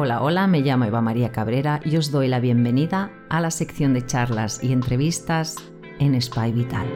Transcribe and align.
Hola, 0.00 0.22
hola, 0.22 0.46
me 0.46 0.60
llamo 0.60 0.84
Eva 0.84 1.00
María 1.00 1.32
Cabrera 1.32 1.80
y 1.84 1.96
os 1.96 2.12
doy 2.12 2.28
la 2.28 2.38
bienvenida 2.38 3.10
a 3.28 3.40
la 3.40 3.50
sección 3.50 3.94
de 3.94 4.06
charlas 4.06 4.62
y 4.62 4.72
entrevistas 4.72 5.56
en 5.98 6.22
Spy 6.22 6.52
Vital. 6.52 6.86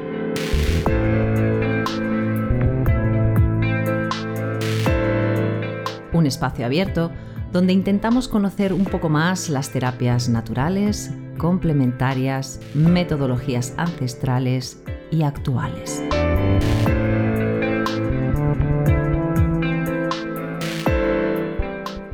Un 6.12 6.26
espacio 6.26 6.64
abierto 6.64 7.10
donde 7.50 7.72
intentamos 7.72 8.28
conocer 8.28 8.72
un 8.72 8.84
poco 8.84 9.08
más 9.08 9.48
las 9.48 9.70
terapias 9.70 10.28
naturales, 10.28 11.10
complementarias, 11.38 12.60
metodologías 12.72 13.74
ancestrales 13.78 14.80
y 15.10 15.24
actuales. 15.24 16.04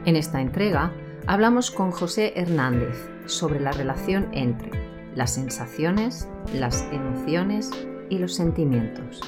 En 0.09 0.17
esta 0.17 0.41
entrega 0.41 0.95
hablamos 1.27 1.71
con 1.71 1.91
José 1.91 2.33
Hernández 2.35 2.97
sobre 3.27 3.61
la 3.61 3.73
relación 3.73 4.31
entre 4.33 4.71
las 5.15 5.35
sensaciones, 5.35 6.27
las 6.55 6.83
emociones 6.91 7.71
y 8.09 8.17
los 8.17 8.35
sentimientos. 8.35 9.21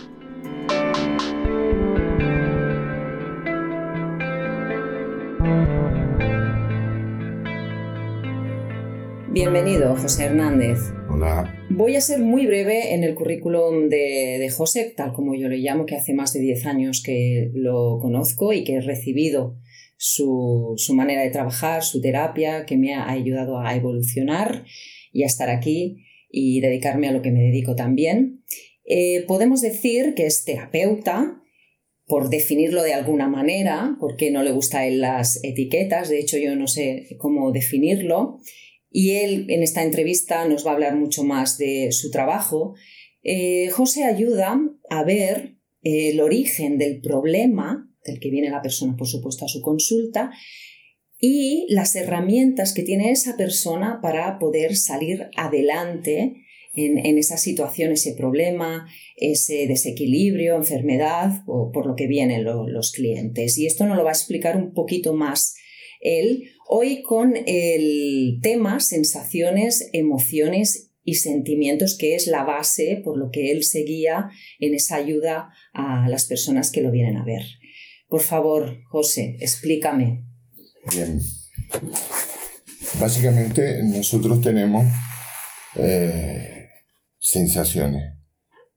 Bienvenido, 9.29 9.95
José 9.97 10.25
Hernández. 10.25 10.79
Hola. 11.11 11.55
Voy 11.69 11.97
a 11.97 12.01
ser 12.01 12.21
muy 12.21 12.47
breve 12.47 12.95
en 12.95 13.05
el 13.05 13.15
currículum 13.15 13.91
de, 13.91 14.39
de, 14.41 14.51
José, 14.51 14.95
tal 14.97 15.13
como 15.13 15.35
yo 15.35 15.51
le 15.51 15.59
llamo, 15.59 15.85
que 15.85 15.97
hace 15.97 16.15
más 16.15 16.33
de 16.33 16.41
10 16.41 16.65
años 16.65 17.03
que 17.05 17.51
lo 17.53 17.99
conozco 18.01 18.55
y 18.55 18.65
que 18.65 18.77
he 18.77 18.81
recibido 18.81 19.59
su, 20.03 20.95
manera 20.95 21.23
de 21.23 21.31
trabajar, 21.31 21.85
su 21.85 22.01
terapia, 22.01 22.65
que 22.65 22.79
me 22.79 22.95
ha 22.95 23.11
ayudado 23.11 23.61
a 23.61 23.77
evolucionar 23.77 24.65
y 25.13 25.25
a 25.25 25.27
estar 25.27 25.51
aquí 25.51 25.99
y 26.31 26.61
dedicarme 26.61 27.09
a 27.09 27.13
lo 27.13 27.21
que 27.21 27.31
me 27.31 27.43
dedico 27.43 27.77
también. 27.77 28.43
Eh, 28.87 29.25
podemos 29.29 29.61
decir 29.61 30.15
que 30.15 30.25
es 30.25 30.45
terapeuta, 30.45 31.43
por 32.07 32.31
definirlo 32.31 32.83
de 32.83 32.95
alguna 32.95 33.29
manera, 33.29 33.99
porque 34.01 34.31
no 34.31 34.43
le 34.43 34.53
gusta 34.53 34.87
él 34.87 35.03
las 35.03 35.45
etiquetas, 35.45 36.09
de 36.09 36.19
hecho 36.19 36.39
yo 36.39 36.57
no 36.57 36.67
sé 36.67 37.07
cómo 37.19 37.53
definirlo, 37.53 38.39
y 38.91 39.13
él 39.17 39.47
en 39.51 39.63
esta 39.63 39.85
entrevista 39.85 40.49
nos 40.49 40.67
va 40.67 40.71
a 40.71 40.75
hablar 40.75 40.97
mucho 40.97 41.25
más 41.25 41.59
de 41.59 41.93
su 41.93 42.11
trabajo. 42.11 42.75
Eh, 43.23 43.69
José 43.69 44.05
ayuda 44.05 44.59
a 44.89 45.05
ver 45.05 45.59
el 45.83 46.21
origen 46.21 46.79
del 46.79 47.03
problema 47.03 47.90
del 48.05 48.21
que 48.21 48.31
viene 48.31 48.51
la 48.51 48.63
persona, 48.63 48.97
por 48.97 49.09
supuesto, 49.09 49.45
a 49.45 49.49
su 49.49 49.61
consulta, 49.61 50.31
y 51.19 51.67
las 51.69 51.95
herramientas 51.97 52.73
que 52.73 52.83
tiene 52.83 53.11
esa 53.11 53.37
persona 53.37 54.01
para 54.03 54.39
poder 54.39 54.77
salir 54.77 55.29
adelante 55.37 56.47
en, 56.75 57.19
esa 57.19 57.37
situación, 57.37 57.93
ese 57.93 58.15
problema, 58.15 58.89
ese 59.17 59.67
desequilibrio, 59.67 60.57
enfermedad 60.57 61.43
o 61.47 61.73
por 61.73 61.87
lo 61.87 61.95
que 61.95 62.07
vienen 62.07 62.45
los 62.45 62.93
clientes. 62.93 63.59
Y 63.59 63.67
esto 63.67 63.87
nos 63.87 63.97
lo 63.97 64.05
va 64.05 64.11
a 64.11 64.15
explicar 64.15 64.57
un 64.57 64.73
poquito 64.73 65.13
más 65.15 65.57
él 66.01 66.45
hoy 66.67 67.03
con 67.03 67.35
el 67.47 68.39
tema 68.41 68.81
sensaciones, 68.81 69.91
emociones 69.93 70.91
y 71.05 71.15
sentimientos, 71.15 71.97
que 71.99 72.15
es 72.15 72.27
la 72.27 72.45
base 72.45 73.01
por 73.05 73.19
lo 73.19 73.31
que 73.31 73.51
él 73.51 73.65
seguía 73.65 74.31
en 74.59 74.75
esa 74.75 74.97
ayuda 74.97 75.51
a 75.73 76.09
las 76.09 76.27
personas 76.27 76.71
que 76.71 76.81
lo 76.81 76.91
vienen 76.91 77.17
a 77.17 77.25
ver. 77.25 77.43
Por 78.11 78.21
favor, 78.21 78.83
José, 78.89 79.37
explícame. 79.41 80.27
Bien. 80.93 81.21
Básicamente 83.01 83.83
nosotros 83.85 84.41
tenemos 84.41 84.85
eh, 85.77 86.69
sensaciones. 87.19 88.19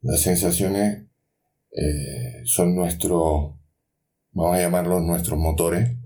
Las 0.01 0.21
sensaciones 0.21 1.07
eh, 1.71 2.43
son 2.45 2.75
nuestros, 2.75 3.55
vamos 4.31 4.55
a 4.55 4.59
llamarlos 4.59 5.01
nuestros 5.01 5.39
motores 5.39 5.97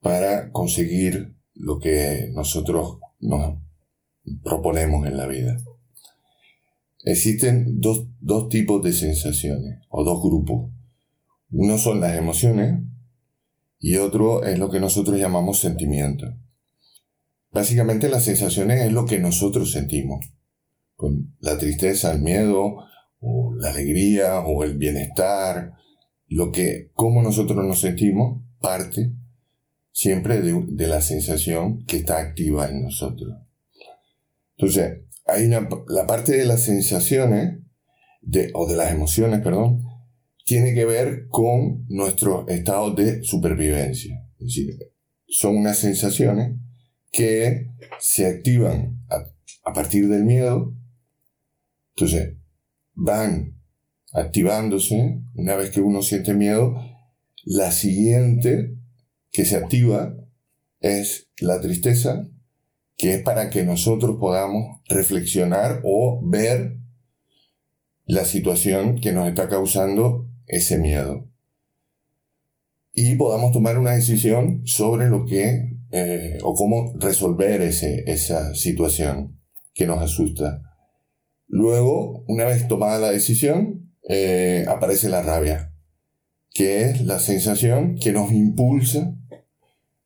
para 0.00 0.50
conseguir 0.50 1.36
lo 1.54 1.78
que 1.78 2.30
nosotros 2.32 2.98
nos 3.20 3.58
proponemos 4.42 5.06
en 5.06 5.16
la 5.16 5.28
vida. 5.28 5.56
Existen 7.04 7.80
dos, 7.80 8.08
dos 8.20 8.48
tipos 8.48 8.82
de 8.82 8.92
sensaciones 8.92 9.78
o 9.88 10.02
dos 10.02 10.20
grupos. 10.20 10.72
Uno 11.50 11.78
son 11.78 12.00
las 12.00 12.16
emociones 12.16 12.82
y 13.78 13.96
otro 13.96 14.44
es 14.44 14.58
lo 14.58 14.70
que 14.70 14.80
nosotros 14.80 15.18
llamamos 15.18 15.60
sentimiento. 15.60 16.26
Básicamente 17.50 18.08
las 18.08 18.24
sensaciones 18.24 18.82
es 18.82 18.92
lo 18.92 19.06
que 19.06 19.18
nosotros 19.18 19.72
sentimos. 19.72 20.26
Con 20.96 21.34
la 21.40 21.56
tristeza, 21.58 22.12
el 22.12 22.20
miedo, 22.20 22.76
o 23.20 23.54
la 23.54 23.70
alegría, 23.70 24.40
o 24.40 24.64
el 24.64 24.76
bienestar, 24.76 25.72
lo 26.26 26.52
que, 26.52 26.90
como 26.94 27.22
nosotros 27.22 27.64
nos 27.64 27.80
sentimos, 27.80 28.42
parte 28.60 29.12
siempre 29.92 30.40
de, 30.40 30.86
la 30.86 31.00
sensación 31.00 31.84
que 31.84 31.96
está 31.96 32.18
activa 32.18 32.68
en 32.68 32.82
nosotros. 32.82 33.34
Entonces, 34.56 35.00
hay 35.26 35.46
una, 35.46 35.68
la 35.88 36.06
parte 36.06 36.36
de 36.36 36.46
las 36.46 36.62
sensaciones, 36.62 37.58
de, 38.20 38.50
o 38.54 38.68
de 38.68 38.76
las 38.76 38.92
emociones, 38.92 39.40
perdón, 39.40 39.84
tiene 40.48 40.72
que 40.72 40.86
ver 40.86 41.26
con 41.28 41.84
nuestro 41.88 42.48
estado 42.48 42.94
de 42.94 43.22
supervivencia. 43.22 44.26
Es 44.40 44.46
decir, 44.46 44.78
son 45.26 45.58
unas 45.58 45.76
sensaciones 45.76 46.56
que 47.12 47.66
se 47.98 48.26
activan 48.26 48.98
a, 49.10 49.74
partir 49.74 50.08
del 50.08 50.24
miedo. 50.24 50.74
Entonces, 51.94 52.38
van 52.94 53.60
activándose. 54.14 55.20
Una 55.34 55.54
vez 55.54 55.68
que 55.68 55.82
uno 55.82 56.00
siente 56.00 56.32
miedo, 56.32 56.82
la 57.44 57.70
siguiente 57.70 58.74
que 59.30 59.44
se 59.44 59.56
activa 59.56 60.16
es 60.80 61.28
la 61.40 61.60
tristeza, 61.60 62.26
que 62.96 63.16
es 63.16 63.22
para 63.22 63.50
que 63.50 63.64
nosotros 63.64 64.16
podamos 64.18 64.80
reflexionar 64.88 65.82
o 65.84 66.22
ver 66.26 66.78
la 68.06 68.24
situación 68.24 68.98
que 68.98 69.12
nos 69.12 69.28
está 69.28 69.46
causando 69.50 70.27
ese 70.48 70.78
miedo 70.78 71.28
y 73.00 73.14
podamos 73.14 73.52
tomar 73.52 73.78
una 73.78 73.92
decisión 73.92 74.66
sobre 74.66 75.08
lo 75.08 75.24
que 75.24 75.78
eh, 75.92 76.38
o 76.42 76.54
cómo 76.54 76.94
resolver 76.98 77.62
ese, 77.62 78.02
esa 78.10 78.54
situación 78.56 79.40
que 79.72 79.86
nos 79.86 80.02
asusta. 80.02 80.62
Luego, 81.46 82.24
una 82.26 82.46
vez 82.46 82.66
tomada 82.66 82.98
la 82.98 83.12
decisión, 83.12 83.94
eh, 84.08 84.64
aparece 84.68 85.08
la 85.08 85.22
rabia, 85.22 85.72
que 86.50 86.82
es 86.82 87.00
la 87.02 87.20
sensación 87.20 87.94
que 87.94 88.12
nos 88.12 88.32
impulsa 88.32 89.16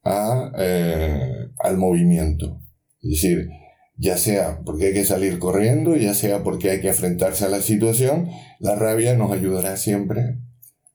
a, 0.05 0.53
eh, 0.59 1.49
al 1.61 1.79
movimiento. 1.79 2.61
Es 3.01 3.11
decir, 3.11 3.49
ya 3.97 4.17
sea 4.17 4.61
porque 4.65 4.87
hay 4.87 4.93
que 4.95 5.05
salir 5.05 5.39
corriendo, 5.39 5.97
ya 5.97 6.15
sea 6.15 6.43
porque 6.43 6.71
hay 6.71 6.81
que 6.81 6.89
enfrentarse 6.89 7.45
a 7.45 7.49
la 7.49 7.61
situación, 7.61 8.31
la 8.59 8.75
rabia 8.75 9.15
nos 9.15 9.33
ayudará 9.33 9.77
siempre 9.77 10.39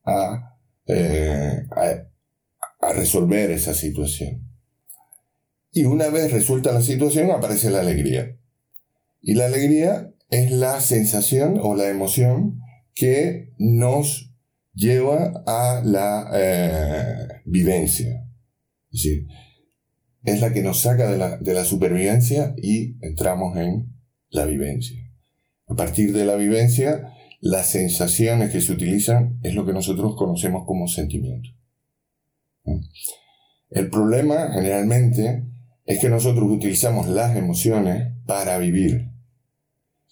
a, 0.05 0.57
eh, 0.87 1.63
a, 1.71 2.93
resolver 2.93 3.51
esa 3.51 3.73
situación. 3.73 4.49
Y 5.71 5.83
una 5.85 6.07
vez 6.07 6.31
resuelta 6.31 6.71
la 6.71 6.81
situación, 6.81 7.31
aparece 7.31 7.69
la 7.69 7.81
alegría. 7.81 8.37
Y 9.21 9.33
la 9.33 9.45
alegría 9.45 10.13
es 10.29 10.51
la 10.51 10.79
sensación 10.79 11.59
o 11.61 11.75
la 11.75 11.89
emoción 11.89 12.59
que 12.95 13.53
nos 13.57 14.33
lleva 14.73 15.43
a 15.45 15.81
la 15.83 16.31
eh, 16.33 17.41
vivencia. 17.45 18.25
Es 18.91 19.03
decir, 19.03 19.27
es 20.23 20.41
la 20.41 20.51
que 20.51 20.61
nos 20.61 20.81
saca 20.81 21.09
de 21.09 21.17
la, 21.17 21.37
de 21.37 21.53
la 21.53 21.63
supervivencia 21.63 22.53
y 22.57 22.95
entramos 23.05 23.57
en 23.57 23.93
la 24.29 24.45
vivencia. 24.45 25.01
A 25.67 25.75
partir 25.75 26.13
de 26.13 26.25
la 26.25 26.35
vivencia, 26.35 27.13
las 27.39 27.67
sensaciones 27.67 28.51
que 28.51 28.61
se 28.61 28.73
utilizan 28.73 29.39
es 29.43 29.53
lo 29.53 29.65
que 29.65 29.73
nosotros 29.73 30.15
conocemos 30.15 30.65
como 30.65 30.87
sentimiento. 30.87 31.49
El 33.69 33.89
problema 33.89 34.51
generalmente 34.53 35.45
es 35.85 35.99
que 35.99 36.09
nosotros 36.09 36.49
utilizamos 36.49 37.07
las 37.07 37.35
emociones 37.35 38.13
para 38.25 38.57
vivir, 38.57 39.11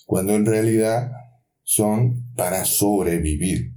cuando 0.05 0.35
en 0.35 0.45
realidad 0.45 1.11
son 1.63 2.31
para 2.35 2.63
sobrevivir. 2.65 3.73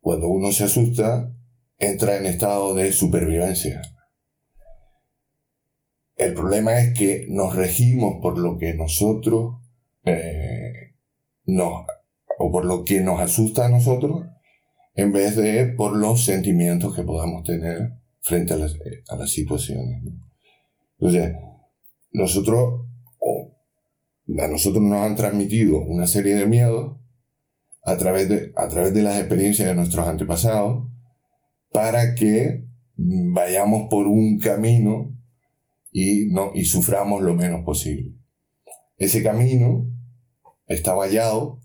Cuando 0.00 0.28
uno 0.28 0.52
se 0.52 0.64
asusta, 0.64 1.32
entra 1.78 2.16
en 2.16 2.26
estado 2.26 2.74
de 2.74 2.92
supervivencia. 2.92 3.82
El 6.16 6.34
problema 6.34 6.78
es 6.80 6.96
que 6.96 7.26
nos 7.28 7.56
regimos 7.56 8.16
por 8.20 8.38
lo 8.38 8.58
que 8.58 8.74
nosotros 8.74 9.56
eh, 10.04 10.94
o 12.38 12.50
por 12.50 12.64
lo 12.64 12.84
que 12.84 13.00
nos 13.00 13.20
asusta 13.20 13.66
a 13.66 13.68
nosotros, 13.68 14.26
en 14.94 15.12
vez 15.12 15.36
de 15.36 15.66
por 15.66 15.96
los 15.96 16.24
sentimientos 16.24 16.94
que 16.94 17.02
podamos 17.02 17.44
tener 17.44 17.92
frente 18.20 18.54
a 18.54 18.56
las, 18.56 18.76
a 19.08 19.16
las 19.16 19.30
situaciones. 19.30 20.02
Entonces, 20.98 21.34
nosotros, 22.12 22.86
a 24.38 24.48
nosotros 24.48 24.82
nos 24.82 25.00
han 25.00 25.16
transmitido 25.16 25.80
una 25.80 26.06
serie 26.06 26.34
de 26.34 26.46
miedos 26.46 26.96
a 27.84 27.96
través 27.96 28.28
de, 28.28 28.52
a 28.56 28.68
través 28.68 28.94
de 28.94 29.02
las 29.02 29.18
experiencias 29.18 29.68
de 29.68 29.74
nuestros 29.74 30.06
antepasados 30.06 30.88
para 31.70 32.14
que 32.14 32.64
vayamos 32.96 33.88
por 33.88 34.06
un 34.06 34.38
camino 34.38 35.16
y, 35.92 36.26
no, 36.32 36.50
y 36.54 36.64
suframos 36.64 37.22
lo 37.22 37.34
menos 37.34 37.64
posible. 37.64 38.14
Ese 38.96 39.22
camino 39.22 39.86
está 40.66 40.94
vallado 40.94 41.60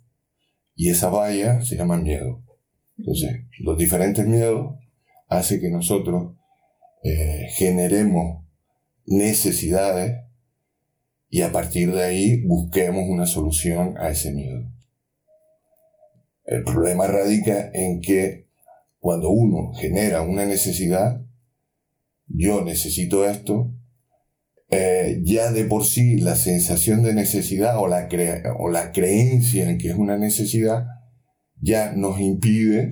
y 0.76 0.90
esa 0.90 1.10
valla 1.10 1.62
se 1.62 1.76
llama 1.76 1.98
miedo. 1.98 2.44
Entonces, 2.98 3.46
los 3.60 3.78
diferentes 3.78 4.28
miedos 4.28 4.76
hacen 5.28 5.62
que 5.62 5.70
nosotros 5.70 6.36
eh, 7.04 7.48
generemos 7.56 8.44
necesidades 9.06 10.24
y 11.30 11.42
a 11.42 11.52
partir 11.52 11.94
de 11.94 12.04
ahí 12.04 12.42
busquemos 12.46 13.06
una 13.08 13.26
solución 13.26 13.96
a 13.98 14.10
ese 14.10 14.34
miedo. 14.34 14.70
El 16.46 16.64
problema 16.64 17.08
radica 17.08 17.70
en 17.74 18.02
que 18.02 18.48
cuando 19.00 19.30
uno 19.30 19.74
genera 19.74 20.22
una 20.22 20.46
necesidad, 20.46 21.22
yo 22.28 22.64
necesito 22.64 23.26
esto, 23.30 23.74
eh, 24.70 25.22
ya 25.24 25.52
de 25.52 25.64
por 25.64 25.86
sí 25.86 26.18
la 26.18 26.36
sensación 26.36 27.02
de 27.04 27.14
necesidad 27.14 27.80
o 27.80 27.88
la, 27.88 28.10
o 28.60 28.70
la 28.70 28.92
creencia 28.92 29.70
en 29.70 29.78
que 29.78 29.90
es 29.90 29.96
una 29.96 30.18
necesidad 30.18 30.86
ya 31.62 31.94
nos 31.94 32.20
impide 32.20 32.90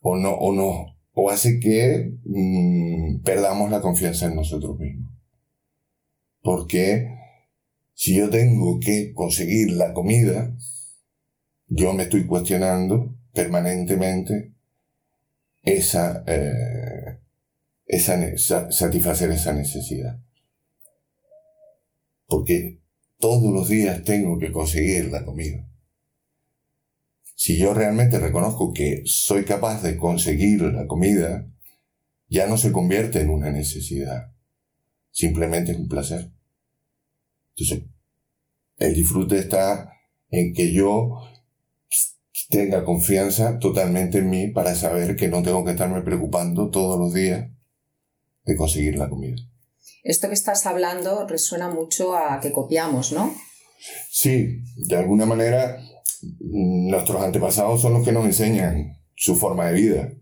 o 0.00 0.16
no 0.16 0.32
o 0.32 0.52
no 0.52 0.96
o 1.14 1.30
hace 1.30 1.58
que 1.58 2.14
mm, 2.24 3.22
perdamos 3.22 3.70
la 3.70 3.80
confianza 3.80 4.26
en 4.26 4.36
nosotros 4.36 4.78
mismos. 4.78 5.12
Porque 6.40 7.08
si 7.94 8.16
yo 8.16 8.30
tengo 8.30 8.78
que 8.80 9.12
conseguir 9.12 9.72
la 9.72 9.92
comida 9.92 10.54
yo 11.66 11.92
me 11.94 12.04
estoy 12.04 12.26
cuestionando 12.26 13.16
permanentemente 13.32 14.54
esa, 15.62 16.22
eh, 16.26 17.20
esa 17.86 18.38
satisfacer 18.70 19.30
esa 19.30 19.52
necesidad 19.52 20.20
porque 22.32 22.80
todos 23.18 23.52
los 23.52 23.68
días 23.68 24.04
tengo 24.04 24.38
que 24.38 24.52
conseguir 24.52 25.10
la 25.10 25.22
comida. 25.22 25.68
Si 27.34 27.58
yo 27.58 27.74
realmente 27.74 28.18
reconozco 28.18 28.72
que 28.72 29.02
soy 29.04 29.44
capaz 29.44 29.82
de 29.82 29.98
conseguir 29.98 30.62
la 30.62 30.86
comida, 30.86 31.46
ya 32.28 32.46
no 32.46 32.56
se 32.56 32.72
convierte 32.72 33.20
en 33.20 33.28
una 33.28 33.50
necesidad, 33.50 34.32
simplemente 35.10 35.72
es 35.72 35.78
un 35.78 35.88
placer. 35.88 36.32
Entonces, 37.54 37.84
el 38.78 38.94
disfrute 38.94 39.38
está 39.38 39.92
en 40.30 40.54
que 40.54 40.72
yo 40.72 41.18
tenga 42.48 42.82
confianza 42.82 43.58
totalmente 43.58 44.20
en 44.20 44.30
mí 44.30 44.48
para 44.48 44.74
saber 44.74 45.16
que 45.16 45.28
no 45.28 45.42
tengo 45.42 45.66
que 45.66 45.72
estarme 45.72 46.00
preocupando 46.00 46.70
todos 46.70 46.98
los 46.98 47.12
días 47.12 47.50
de 48.46 48.56
conseguir 48.56 48.96
la 48.96 49.10
comida. 49.10 49.36
Esto 50.02 50.28
que 50.28 50.34
estás 50.34 50.66
hablando 50.66 51.26
resuena 51.26 51.68
mucho 51.68 52.16
a 52.16 52.40
que 52.40 52.52
copiamos, 52.52 53.12
¿no? 53.12 53.34
Sí, 54.10 54.62
de 54.88 54.96
alguna 54.96 55.26
manera 55.26 55.78
nuestros 56.40 57.22
antepasados 57.22 57.82
son 57.82 57.94
los 57.94 58.04
que 58.04 58.12
nos 58.12 58.24
enseñan 58.24 58.96
su 59.14 59.36
forma 59.36 59.66
de 59.66 59.74
vida. 59.74 60.12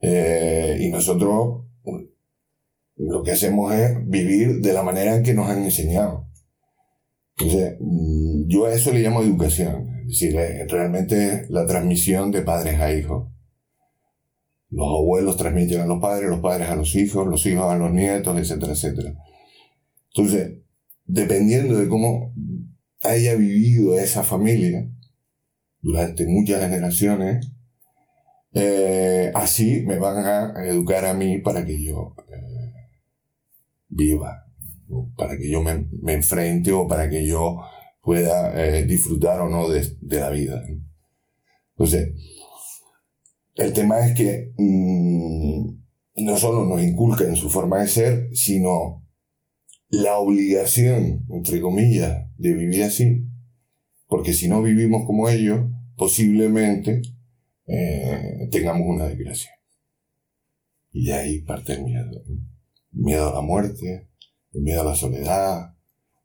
Eh, 0.00 0.78
y 0.80 0.90
nosotros 0.90 1.64
lo 2.96 3.22
que 3.22 3.32
hacemos 3.32 3.74
es 3.74 3.96
vivir 4.06 4.60
de 4.60 4.72
la 4.72 4.82
manera 4.82 5.16
en 5.16 5.22
que 5.22 5.34
nos 5.34 5.48
han 5.48 5.62
enseñado. 5.62 6.28
Entonces, 7.36 7.76
yo 8.46 8.66
a 8.66 8.74
eso 8.74 8.92
le 8.92 9.00
llamo 9.00 9.22
educación, 9.22 9.88
es 10.02 10.20
decir, 10.20 10.36
realmente 10.68 11.46
la 11.48 11.66
transmisión 11.66 12.30
de 12.30 12.42
padres 12.42 12.78
a 12.78 12.92
hijos. 12.92 13.31
Los 14.72 14.86
abuelos 14.88 15.36
transmiten 15.36 15.82
a 15.82 15.86
los 15.86 16.00
padres, 16.00 16.30
los 16.30 16.40
padres 16.40 16.68
a 16.70 16.76
los 16.76 16.96
hijos, 16.96 17.26
los 17.26 17.44
hijos 17.44 17.70
a 17.70 17.76
los 17.76 17.92
nietos, 17.92 18.38
etcétera, 18.38 18.72
etcétera. 18.72 19.14
Entonces, 20.14 20.60
dependiendo 21.04 21.78
de 21.78 21.88
cómo 21.88 22.34
haya 23.02 23.34
vivido 23.34 23.98
esa 23.98 24.22
familia 24.22 24.90
durante 25.82 26.26
muchas 26.26 26.62
generaciones, 26.62 27.52
eh, 28.54 29.30
así 29.34 29.82
me 29.86 29.98
van 29.98 30.24
a 30.24 30.66
educar 30.66 31.04
a 31.04 31.12
mí 31.12 31.38
para 31.38 31.66
que 31.66 31.82
yo 31.82 32.14
eh, 32.30 32.72
viva, 33.88 34.46
para 35.16 35.36
que 35.36 35.50
yo 35.50 35.62
me, 35.62 35.86
enfrente 36.14 36.72
o 36.72 36.88
para 36.88 37.10
que 37.10 37.26
yo 37.26 37.60
pueda 38.00 38.52
eh, 38.54 38.84
disfrutar 38.84 39.42
o 39.42 39.50
no 39.50 39.68
de, 39.68 39.98
de 40.00 40.20
la 40.20 40.30
vida. 40.30 40.62
Entonces, 41.76 42.14
el 43.54 43.72
tema 43.72 44.06
es 44.06 44.14
que 44.14 44.52
mm, 44.56 45.82
no 46.24 46.36
solo 46.36 46.64
nos 46.64 46.82
inculca 46.82 47.24
en 47.24 47.36
su 47.36 47.50
forma 47.50 47.80
de 47.80 47.88
ser, 47.88 48.28
sino 48.36 49.06
la 49.88 50.18
obligación, 50.18 51.26
entre 51.30 51.60
comillas, 51.60 52.26
de 52.38 52.54
vivir 52.54 52.84
así, 52.84 53.26
porque 54.06 54.32
si 54.32 54.48
no 54.48 54.62
vivimos 54.62 55.04
como 55.06 55.28
ellos, 55.28 55.66
posiblemente 55.96 57.02
eh, 57.66 58.48
tengamos 58.50 58.86
una 58.86 59.06
desgracia. 59.06 59.50
Y 60.92 61.06
de 61.06 61.14
ahí 61.14 61.40
parte 61.42 61.74
el 61.74 61.84
miedo. 61.84 62.22
miedo 62.90 63.30
a 63.30 63.34
la 63.34 63.40
muerte, 63.40 64.08
miedo 64.52 64.82
a 64.82 64.84
la 64.84 64.94
soledad, 64.94 65.74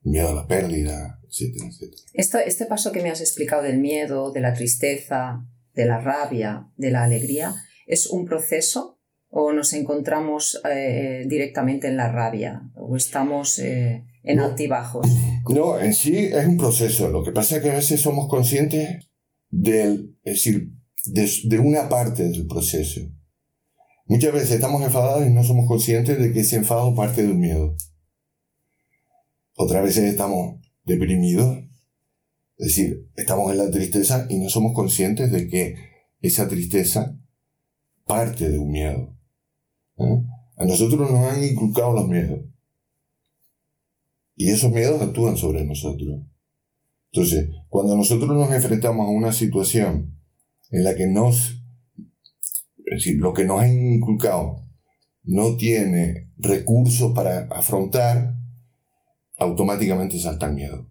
miedo 0.02 0.30
a 0.30 0.34
la 0.34 0.48
pérdida, 0.48 1.20
etcétera, 1.28 1.68
etcétera. 1.68 2.44
Este 2.46 2.66
paso 2.66 2.92
que 2.92 3.02
me 3.02 3.10
has 3.10 3.22
explicado 3.22 3.64
del 3.64 3.80
miedo, 3.80 4.32
de 4.32 4.42
la 4.42 4.54
tristeza, 4.54 5.46
de 5.78 5.86
la 5.86 6.00
rabia, 6.00 6.68
de 6.76 6.90
la 6.90 7.04
alegría, 7.04 7.54
¿es 7.86 8.08
un 8.08 8.26
proceso 8.26 9.00
o 9.30 9.54
nos 9.54 9.74
encontramos 9.74 10.60
eh, 10.70 11.26
directamente 11.28 11.88
en 11.88 11.98
la 11.98 12.12
rabia 12.12 12.64
o 12.76 12.98
estamos 12.98 13.60
eh, 13.60 14.04
en 14.24 14.40
altibajos? 14.40 15.08
No, 15.48 15.80
en 15.80 15.94
sí 15.94 16.18
es 16.18 16.46
un 16.48 16.58
proceso. 16.58 17.10
Lo 17.10 17.24
que 17.24 17.32
pasa 17.32 17.58
es 17.58 17.62
que 17.62 17.70
a 17.70 17.76
veces 17.76 18.02
somos 18.02 18.28
conscientes 18.28 19.08
del, 19.50 20.18
es 20.24 20.34
decir, 20.34 20.72
de, 21.06 21.60
una 21.60 21.88
parte 21.88 22.28
del 22.28 22.48
proceso. 22.48 23.02
Muchas 24.08 24.34
veces 24.34 24.52
estamos 24.52 24.82
enfadados 24.82 25.28
y 25.28 25.30
no 25.30 25.44
somos 25.44 25.68
conscientes 25.68 26.18
de 26.18 26.34
que 26.34 26.40
ese 26.40 26.56
enfado 26.56 26.96
parte 26.96 27.22
de 27.22 27.32
un 27.32 27.40
miedo. 27.40 27.76
Otras 29.56 29.84
veces 29.84 30.06
estamos 30.06 30.56
deprimidos 30.86 31.67
es 32.58 32.68
decir, 32.68 33.08
estamos 33.16 33.52
en 33.52 33.60
la 33.60 33.70
tristeza 33.70 34.26
y 34.30 34.40
no 34.40 34.50
somos 34.50 34.74
conscientes 34.74 35.32
de 35.32 35.48
que 35.48 35.76
esa 36.22 36.48
tristeza 36.48 37.16
parte 38.06 38.50
de 38.50 38.58
un 38.58 38.72
miedo. 38.72 39.16
¿eh? 39.98 40.24
A 40.58 40.66
nosotros 40.66 41.12
nos 41.12 41.32
han 41.32 41.44
inculcado 41.44 41.94
los 41.94 42.08
miedos. 42.08 42.40
Y 44.36 44.50
esos 44.50 44.72
miedos 44.72 45.02
actúan 45.02 45.38
sobre 45.38 45.66
nosotros. 45.66 46.22
Entonces, 47.12 47.50
cuando 47.70 47.96
nosotros 47.96 48.30
nos 48.30 48.52
enfrentamos 48.52 49.08
a 49.08 49.12
una 49.12 49.32
situación 49.32 50.20
en 50.72 50.84
la 50.84 50.96
que 50.96 51.08
nos, 51.08 51.64
es 52.86 52.86
decir, 52.86 53.18
lo 53.18 53.34
que 53.34 53.46
nos 53.46 53.62
han 53.62 53.94
inculcado 53.94 54.64
no 55.24 55.58
tiene 55.58 56.32
recursos 56.38 57.14
para 57.14 57.48
afrontar, 57.52 58.36
automáticamente 59.38 60.20
salta 60.20 60.48
el 60.48 60.54
miedo. 60.54 60.90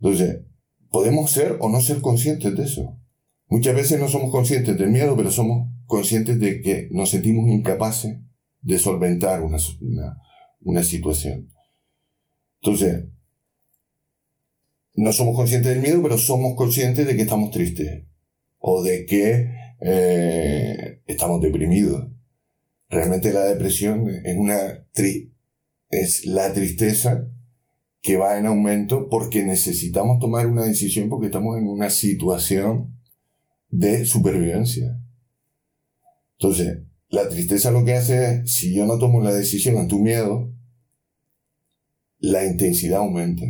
Entonces, 0.00 0.40
podemos 0.90 1.30
ser 1.30 1.56
o 1.60 1.68
no 1.68 1.80
ser 1.80 2.00
conscientes 2.00 2.56
de 2.56 2.64
eso. 2.64 2.96
Muchas 3.48 3.74
veces 3.74 4.00
no 4.00 4.08
somos 4.08 4.30
conscientes 4.30 4.78
del 4.78 4.90
miedo, 4.90 5.16
pero 5.16 5.30
somos 5.30 5.68
conscientes 5.86 6.38
de 6.38 6.60
que 6.60 6.88
nos 6.92 7.10
sentimos 7.10 7.48
incapaces 7.48 8.18
de 8.62 8.78
solventar 8.78 9.42
una, 9.42 9.58
una, 10.60 10.82
situación. 10.82 11.50
Entonces, 12.62 13.06
no 14.94 15.12
somos 15.12 15.34
conscientes 15.34 15.72
del 15.72 15.82
miedo, 15.82 16.02
pero 16.02 16.16
somos 16.18 16.54
conscientes 16.54 17.06
de 17.06 17.16
que 17.16 17.22
estamos 17.22 17.50
tristes 17.50 18.04
o 18.58 18.82
de 18.82 19.06
que 19.06 19.52
eh, 19.80 21.02
estamos 21.06 21.40
deprimidos. 21.40 22.08
Realmente 22.88 23.32
la 23.32 23.44
depresión 23.44 24.08
es 24.08 24.36
una 24.36 24.86
tri 24.92 25.32
es 25.90 26.24
la 26.24 26.52
tristeza 26.52 27.26
que 28.02 28.16
va 28.16 28.38
en 28.38 28.46
aumento 28.46 29.08
porque 29.08 29.44
necesitamos 29.44 30.18
tomar 30.18 30.46
una 30.46 30.64
decisión 30.64 31.08
porque 31.08 31.26
estamos 31.26 31.58
en 31.58 31.66
una 31.66 31.90
situación 31.90 32.98
de 33.68 34.04
supervivencia. 34.06 34.98
Entonces, 36.38 36.78
la 37.08 37.28
tristeza 37.28 37.70
lo 37.70 37.84
que 37.84 37.94
hace 37.94 38.34
es, 38.42 38.52
si 38.52 38.74
yo 38.74 38.86
no 38.86 38.98
tomo 38.98 39.20
la 39.20 39.32
decisión 39.32 39.76
ante 39.76 39.90
tu 39.90 39.98
miedo, 39.98 40.52
la 42.18 42.46
intensidad 42.46 43.00
aumenta 43.00 43.44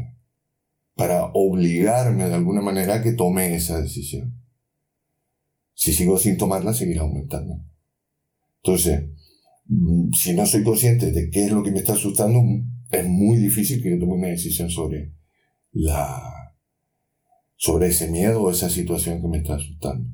para 0.94 1.30
obligarme 1.34 2.28
de 2.28 2.34
alguna 2.34 2.60
manera 2.60 2.96
a 2.96 3.02
que 3.02 3.12
tome 3.12 3.54
esa 3.54 3.80
decisión. 3.80 4.34
Si 5.74 5.92
sigo 5.92 6.18
sin 6.18 6.36
tomarla, 6.36 6.74
seguirá 6.74 7.02
aumentando. 7.02 7.64
Entonces, 8.62 9.08
mm, 9.66 10.12
si 10.12 10.34
no 10.34 10.44
soy 10.44 10.62
consciente 10.62 11.10
de 11.10 11.30
qué 11.30 11.46
es 11.46 11.52
lo 11.52 11.62
que 11.62 11.70
me 11.70 11.78
está 11.78 11.94
asustando, 11.94 12.42
es 12.90 13.06
muy 13.06 13.38
difícil 13.38 13.82
que 13.82 13.90
yo 13.90 13.98
tome 13.98 14.14
una 14.14 14.28
decisión 14.28 14.70
sobre 14.70 15.12
la, 15.72 16.54
sobre 17.56 17.88
ese 17.88 18.10
miedo 18.10 18.42
o 18.42 18.50
esa 18.50 18.68
situación 18.68 19.20
que 19.20 19.28
me 19.28 19.38
está 19.38 19.54
asustando. 19.54 20.08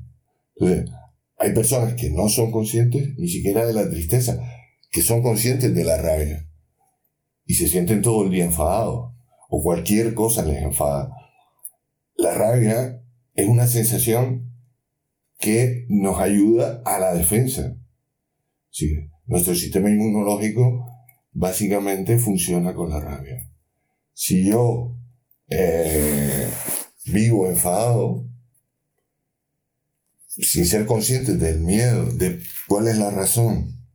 Entonces, 0.55 0.89
hay 1.37 1.53
personas 1.53 1.93
que 1.93 2.09
no 2.09 2.29
son 2.29 2.51
conscientes 2.51 3.17
ni 3.17 3.27
siquiera 3.27 3.65
de 3.65 3.73
la 3.73 3.89
tristeza, 3.89 4.39
que 4.91 5.01
son 5.01 5.21
conscientes 5.21 5.73
de 5.73 5.83
la 5.83 5.97
rabia 5.97 6.47
y 7.45 7.53
se 7.53 7.67
sienten 7.67 8.01
todo 8.01 8.25
el 8.25 8.31
día 8.31 8.45
enfadados 8.45 9.13
o 9.49 9.63
cualquier 9.63 10.13
cosa 10.13 10.43
les 10.43 10.61
enfada. 10.61 11.11
La 12.15 12.33
rabia 12.33 13.01
es 13.35 13.47
una 13.47 13.67
sensación 13.67 14.51
que 15.39 15.85
nos 15.89 16.19
ayuda 16.19 16.81
a 16.85 16.99
la 16.99 17.13
defensa. 17.13 17.77
Sí, 18.69 18.95
nuestro 19.25 19.55
sistema 19.55 19.89
inmunológico 19.89 20.86
básicamente 21.37 22.17
funciona 22.17 22.73
con 22.73 22.89
la 22.89 22.99
rabia. 22.99 23.47
Si 24.11 24.43
yo 24.43 24.97
eh, 25.47 26.49
vivo 27.05 27.47
enfadado, 27.47 28.27
sin 30.25 30.65
ser 30.65 30.87
consciente 30.87 31.37
del 31.37 31.59
miedo, 31.59 32.05
de 32.11 32.41
cuál 32.67 32.87
es 32.87 32.97
la 32.97 33.11
razón, 33.11 33.85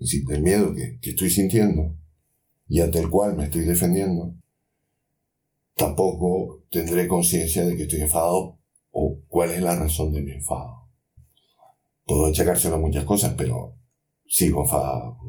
es 0.00 0.10
decir, 0.10 0.24
del 0.24 0.42
miedo 0.42 0.74
que, 0.74 0.98
que 1.00 1.10
estoy 1.10 1.30
sintiendo 1.30 1.96
y 2.66 2.80
ante 2.80 2.98
el 2.98 3.10
cual 3.10 3.36
me 3.36 3.44
estoy 3.44 3.64
defendiendo, 3.64 4.34
tampoco 5.74 6.64
tendré 6.68 7.06
conciencia 7.06 7.64
de 7.64 7.76
que 7.76 7.84
estoy 7.84 8.00
enfadado 8.00 8.58
o 8.90 9.20
cuál 9.28 9.52
es 9.52 9.62
la 9.62 9.76
razón 9.76 10.12
de 10.12 10.22
mi 10.22 10.32
enfado. 10.32 10.88
Puedo 12.04 12.26
achacárselo 12.26 12.74
a 12.74 12.80
muchas 12.80 13.04
cosas, 13.04 13.34
pero 13.38 13.76
sigo 14.26 14.62
enfadado. 14.64 15.20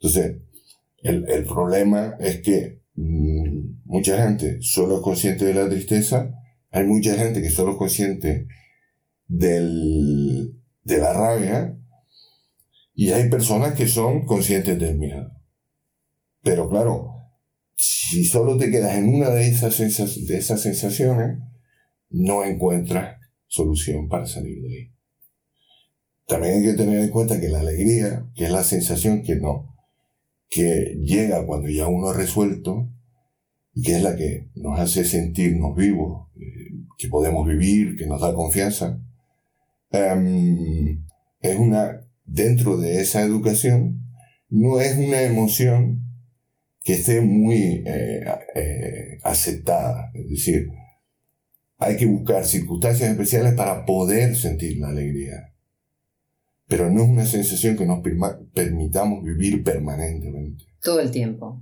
Entonces, 0.00 0.42
el, 1.02 1.28
el 1.28 1.44
problema 1.44 2.16
es 2.20 2.40
que 2.40 2.82
mmm, 2.94 3.82
mucha 3.84 4.22
gente 4.22 4.58
solo 4.60 4.96
es 4.96 5.02
consciente 5.02 5.44
de 5.44 5.54
la 5.54 5.68
tristeza, 5.68 6.34
hay 6.70 6.84
mucha 6.84 7.14
gente 7.14 7.40
que 7.40 7.50
solo 7.50 7.72
es 7.72 7.78
consciente 7.78 8.48
del, 9.26 10.60
de 10.82 10.98
la 10.98 11.12
rabia 11.12 11.78
y 12.94 13.10
hay 13.10 13.28
personas 13.28 13.74
que 13.74 13.88
son 13.88 14.24
conscientes 14.24 14.78
del 14.78 14.98
miedo. 14.98 15.30
Pero 16.42 16.68
claro, 16.68 17.10
si 17.74 18.24
solo 18.24 18.56
te 18.56 18.70
quedas 18.70 18.96
en 18.96 19.08
una 19.08 19.30
de 19.30 19.48
esas, 19.48 19.78
de 19.78 20.36
esas 20.36 20.62
sensaciones, 20.62 21.38
no 22.10 22.44
encuentras 22.44 23.18
solución 23.46 24.08
para 24.08 24.26
salir 24.26 24.60
de 24.62 24.68
ahí. 24.68 24.94
También 26.26 26.54
hay 26.54 26.62
que 26.62 26.74
tener 26.74 27.00
en 27.00 27.10
cuenta 27.10 27.40
que 27.40 27.48
la 27.48 27.60
alegría, 27.60 28.30
que 28.34 28.44
es 28.44 28.50
la 28.50 28.64
sensación 28.64 29.22
que 29.22 29.36
no, 29.36 29.73
que 30.48 30.96
llega 31.00 31.46
cuando 31.46 31.68
ya 31.68 31.88
uno 31.88 32.08
ha 32.08 32.14
resuelto, 32.14 32.88
y 33.74 33.82
que 33.82 33.96
es 33.96 34.02
la 34.02 34.16
que 34.16 34.48
nos 34.54 34.78
hace 34.78 35.04
sentirnos 35.04 35.76
vivos, 35.76 36.28
eh, 36.36 36.74
que 36.96 37.08
podemos 37.08 37.46
vivir, 37.46 37.96
que 37.96 38.06
nos 38.06 38.20
da 38.20 38.32
confianza, 38.34 39.00
um, 39.90 41.04
es 41.40 41.58
una, 41.58 42.06
dentro 42.24 42.76
de 42.76 43.00
esa 43.00 43.22
educación, 43.22 44.00
no 44.48 44.80
es 44.80 44.96
una 44.96 45.22
emoción 45.22 46.04
que 46.82 46.94
esté 46.94 47.20
muy 47.20 47.82
eh, 47.86 48.24
eh, 48.54 49.18
aceptada. 49.24 50.10
Es 50.14 50.28
decir, 50.28 50.70
hay 51.78 51.96
que 51.96 52.06
buscar 52.06 52.44
circunstancias 52.44 53.10
especiales 53.10 53.54
para 53.54 53.84
poder 53.84 54.36
sentir 54.36 54.78
la 54.78 54.88
alegría. 54.88 55.53
Pero 56.76 56.90
no 56.90 57.04
es 57.04 57.08
una 57.08 57.24
sensación 57.24 57.76
que 57.76 57.86
nos 57.86 58.02
permitamos 58.52 59.22
vivir 59.22 59.62
permanentemente. 59.62 60.64
Todo 60.82 60.98
el 60.98 61.12
tiempo. 61.12 61.60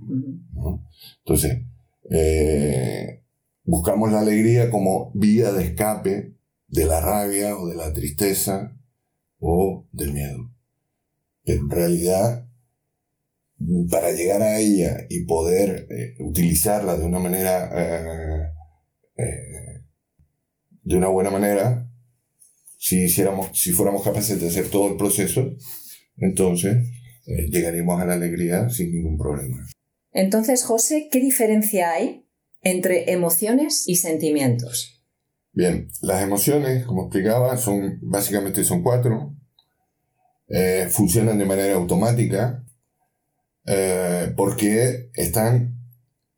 ¿No? 0.53 0.83
Entonces, 1.19 1.61
eh, 2.09 3.21
buscamos 3.63 4.11
la 4.11 4.21
alegría 4.21 4.71
como 4.71 5.11
vía 5.13 5.51
de 5.51 5.65
escape 5.65 6.33
de 6.67 6.85
la 6.87 6.99
rabia 6.99 7.55
o 7.55 7.67
de 7.67 7.75
la 7.75 7.93
tristeza 7.93 8.75
o 9.37 9.85
del 9.91 10.13
miedo. 10.13 10.51
Pero 11.43 11.61
en 11.61 11.69
realidad, 11.69 12.47
para 13.91 14.13
llegar 14.13 14.41
a 14.41 14.57
ella 14.57 14.97
y 15.11 15.25
poder 15.25 15.85
eh, 15.91 16.15
utilizarla 16.21 16.97
de 16.97 17.05
una 17.05 17.19
manera, 17.19 18.51
eh, 19.15 19.83
de 20.81 20.97
una 20.97 21.09
buena 21.09 21.29
manera, 21.29 21.87
si, 22.83 23.05
hiciéramos, 23.05 23.57
si 23.57 23.71
fuéramos 23.71 24.03
capaces 24.03 24.41
de 24.41 24.49
hacer 24.49 24.67
todo 24.69 24.89
el 24.89 24.97
proceso, 24.97 25.55
entonces 26.17 26.85
eh, 27.25 27.47
llegaríamos 27.49 28.01
a 28.01 28.05
la 28.05 28.15
alegría 28.15 28.69
sin 28.69 28.91
ningún 28.91 29.17
problema. 29.17 29.65
Entonces, 30.11 30.65
José, 30.65 31.07
¿qué 31.09 31.21
diferencia 31.21 31.91
hay 31.91 32.27
entre 32.61 33.13
emociones 33.13 33.87
y 33.87 33.95
sentimientos? 33.95 35.01
Bien, 35.53 35.87
las 36.01 36.23
emociones, 36.23 36.85
como 36.85 37.03
explicaba, 37.03 37.55
son 37.55 37.99
básicamente 38.01 38.65
son 38.65 38.83
cuatro. 38.83 39.33
Eh, 40.49 40.89
funcionan 40.91 41.37
de 41.37 41.45
manera 41.45 41.75
automática 41.75 42.65
eh, 43.65 44.33
porque 44.35 45.09
están, 45.13 45.79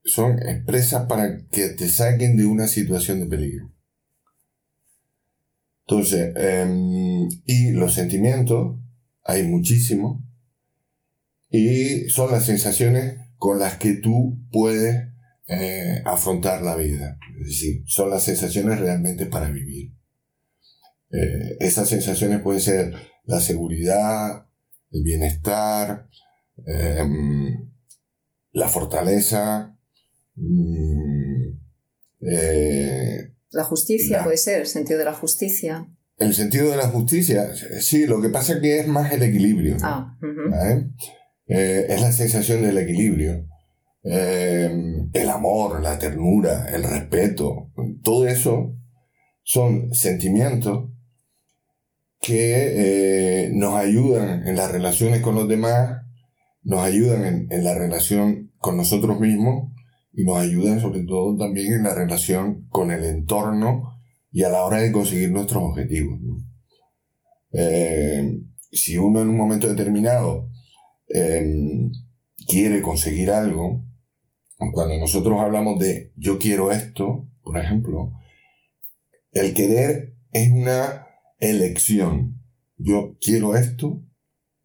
son 0.04 0.38
expresas 0.48 1.08
para 1.08 1.48
que 1.48 1.70
te 1.70 1.90
saquen 1.90 2.38
de 2.38 2.46
una 2.46 2.68
situación 2.68 3.20
de 3.22 3.25
peligro. 3.25 3.75
Entonces, 5.88 6.34
eh, 6.36 7.27
y 7.46 7.72
los 7.72 7.94
sentimientos, 7.94 8.77
hay 9.24 9.44
muchísimos, 9.44 10.22
y 11.50 12.10
son 12.10 12.32
las 12.32 12.46
sensaciones 12.46 13.20
con 13.38 13.60
las 13.60 13.77
que 13.77 13.94
tú 13.94 14.39
puedes 14.51 15.08
eh, 15.48 16.01
afrontar 16.06 16.63
la 16.63 16.75
vida. 16.75 17.20
Es 17.39 17.48
decir, 17.48 17.84
son 17.86 18.10
las 18.10 18.24
sensaciones 18.24 18.80
realmente 18.80 19.25
para 19.27 19.51
vivir. 19.51 19.94
Eh, 21.12 21.58
esas 21.60 21.88
sensaciones 21.88 22.42
pueden 22.42 22.62
ser 22.62 22.96
la 23.25 23.39
seguridad, 23.39 24.48
el 24.92 25.04
bienestar, 25.04 26.08
eh, 26.65 27.06
la 28.51 28.68
fortaleza, 28.70 29.77
mm, 30.36 31.50
eh, 32.22 33.35
la 33.55 33.63
justicia 33.63 34.17
la, 34.17 34.24
puede 34.24 34.38
ser, 34.38 34.62
el 34.62 34.67
sentido 34.67 35.00
de 35.00 35.05
la 35.05 35.13
justicia. 35.13 35.88
El 36.17 36.33
sentido 36.33 36.69
de 36.69 36.77
la 36.77 36.88
justicia, 36.89 37.51
sí, 37.79 38.05
lo 38.05 38.21
que 38.21 38.29
pasa 38.29 38.53
es 38.53 38.59
que 38.59 38.79
es 38.79 38.88
más 38.88 39.12
el 39.12 39.24
equilibrio. 39.24 39.77
¿no? 39.77 39.85
Ah, 39.85 40.17
uh 40.21 40.25
-huh. 40.25 40.93
es 41.47 42.01
la 42.01 42.12
sensación 42.12 42.62
del 42.62 42.77
equilibrio 42.77 43.45
eh, 44.07 44.69
el 45.13 45.29
amor, 45.29 45.81
la 45.81 45.97
ternura, 45.97 46.67
el 46.71 46.83
respeto, 46.83 47.71
todo 48.03 48.27
eso 48.27 48.75
son 49.41 49.91
sentimientos 49.95 50.91
que 52.21 53.45
eh, 53.45 53.51
nos 53.51 53.74
ayudan 53.74 54.47
en 54.47 54.55
las 54.55 54.71
relaciones 54.71 55.21
con 55.21 55.33
los 55.33 55.47
demás, 55.47 56.03
nos 56.62 56.81
ayudan 56.81 57.25
en, 57.25 57.47
en, 57.51 57.63
la 57.63 57.74
relación 57.74 58.51
con 58.57 58.77
nosotros 58.77 59.19
mismos 59.19 59.71
y 60.15 60.24
nos 60.24 60.38
ayudan 60.38 60.79
sobre 60.79 61.03
todo 61.03 61.38
también 61.38 61.74
en 61.74 61.84
la 61.84 61.93
relación 61.93 62.67
con 62.69 62.91
el 62.91 63.03
entorno 63.03 64.00
y 64.31 64.43
a 64.43 64.50
la 64.50 64.63
hora 64.63 64.79
de 64.79 64.91
conseguir 64.91 65.31
nuestros 65.31 65.63
objetivos. 65.63 66.19
Eh, 67.51 68.41
si 68.72 68.98
uno 68.98 69.22
en 69.22 69.29
un 69.29 69.38
momento 69.38 69.67
determinado 69.67 70.50
eh, 71.07 71.89
quiere 72.48 72.81
conseguir 72.81 73.31
algo, 73.31 73.84
cuando 74.74 74.98
nosotros 74.98 75.39
hablamos 75.39 75.79
de 75.79 76.13
yo 76.15 76.39
quiero 76.39 76.72
esto, 76.72 77.27
por 77.43 77.57
ejemplo, 77.57 78.13
el 79.31 79.53
querer 79.53 80.15
es 80.31 80.51
una 80.51 81.07
elección. 81.39 82.41
Yo 82.77 83.17
quiero 83.19 83.55
esto, 83.55 84.01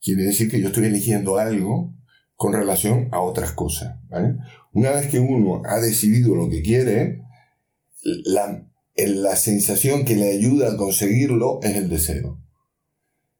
quiere 0.00 0.22
decir 0.22 0.50
que 0.50 0.60
yo 0.60 0.68
estoy 0.68 0.86
eligiendo 0.86 1.38
algo 1.38 1.94
con 2.34 2.52
relación 2.52 3.08
a 3.12 3.20
otras 3.20 3.52
cosas. 3.52 3.98
¿vale? 4.08 4.36
Una 4.72 4.92
vez 4.92 5.08
que 5.08 5.18
uno 5.18 5.62
ha 5.64 5.80
decidido 5.80 6.34
lo 6.34 6.48
que 6.48 6.62
quiere, 6.62 7.22
la, 8.02 8.68
la 8.96 9.36
sensación 9.36 10.04
que 10.04 10.16
le 10.16 10.30
ayuda 10.30 10.72
a 10.72 10.76
conseguirlo 10.76 11.60
es 11.62 11.76
el 11.76 11.88
deseo. 11.88 12.40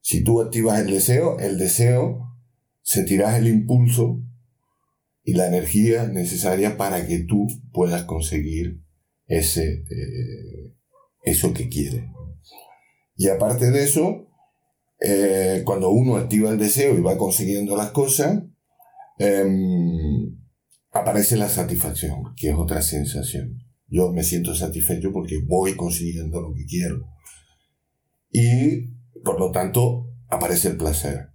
Si 0.00 0.24
tú 0.24 0.40
activas 0.40 0.80
el 0.80 0.90
deseo, 0.90 1.38
el 1.38 1.58
deseo 1.58 2.26
sentirás 2.82 3.38
el 3.38 3.46
impulso 3.46 4.20
y 5.22 5.34
la 5.34 5.46
energía 5.46 6.08
necesaria 6.08 6.76
para 6.76 7.06
que 7.06 7.20
tú 7.20 7.46
puedas 7.72 8.04
conseguir 8.04 8.82
ese, 9.26 9.84
eh, 9.90 10.74
eso 11.22 11.52
que 11.52 11.68
quieres. 11.68 12.04
Y 13.16 13.28
aparte 13.28 13.70
de 13.70 13.84
eso, 13.84 14.26
eh, 15.00 15.62
cuando 15.64 15.90
uno 15.90 16.16
activa 16.16 16.50
el 16.50 16.58
deseo 16.58 16.98
y 16.98 17.02
va 17.02 17.18
consiguiendo 17.18 17.76
las 17.76 17.90
cosas, 17.90 18.42
eh, 19.18 19.46
aparece 20.90 21.36
la 21.36 21.48
satisfacción, 21.48 22.34
que 22.36 22.50
es 22.50 22.54
otra 22.56 22.82
sensación. 22.82 23.58
Yo 23.86 24.12
me 24.12 24.22
siento 24.22 24.54
satisfecho 24.54 25.12
porque 25.12 25.40
voy 25.44 25.74
consiguiendo 25.74 26.40
lo 26.40 26.54
que 26.54 26.64
quiero. 26.64 27.08
Y, 28.30 28.88
por 29.24 29.38
lo 29.38 29.50
tanto, 29.50 30.12
aparece 30.28 30.68
el 30.68 30.76
placer. 30.76 31.30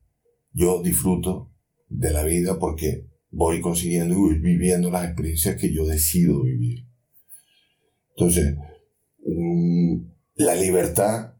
Yo 0.51 0.81
disfruto 0.81 1.51
de 1.89 2.11
la 2.11 2.23
vida 2.23 2.57
porque 2.59 3.09
voy 3.29 3.59
consiguiendo 3.59 4.15
y 4.31 4.39
viviendo 4.39 4.89
las 4.89 5.05
experiencias 5.05 5.57
que 5.57 5.73
yo 5.73 5.85
decido 5.85 6.43
vivir. 6.43 6.87
Entonces, 8.15 8.55
mm, 9.25 9.97
la 10.35 10.55
libertad 10.55 11.35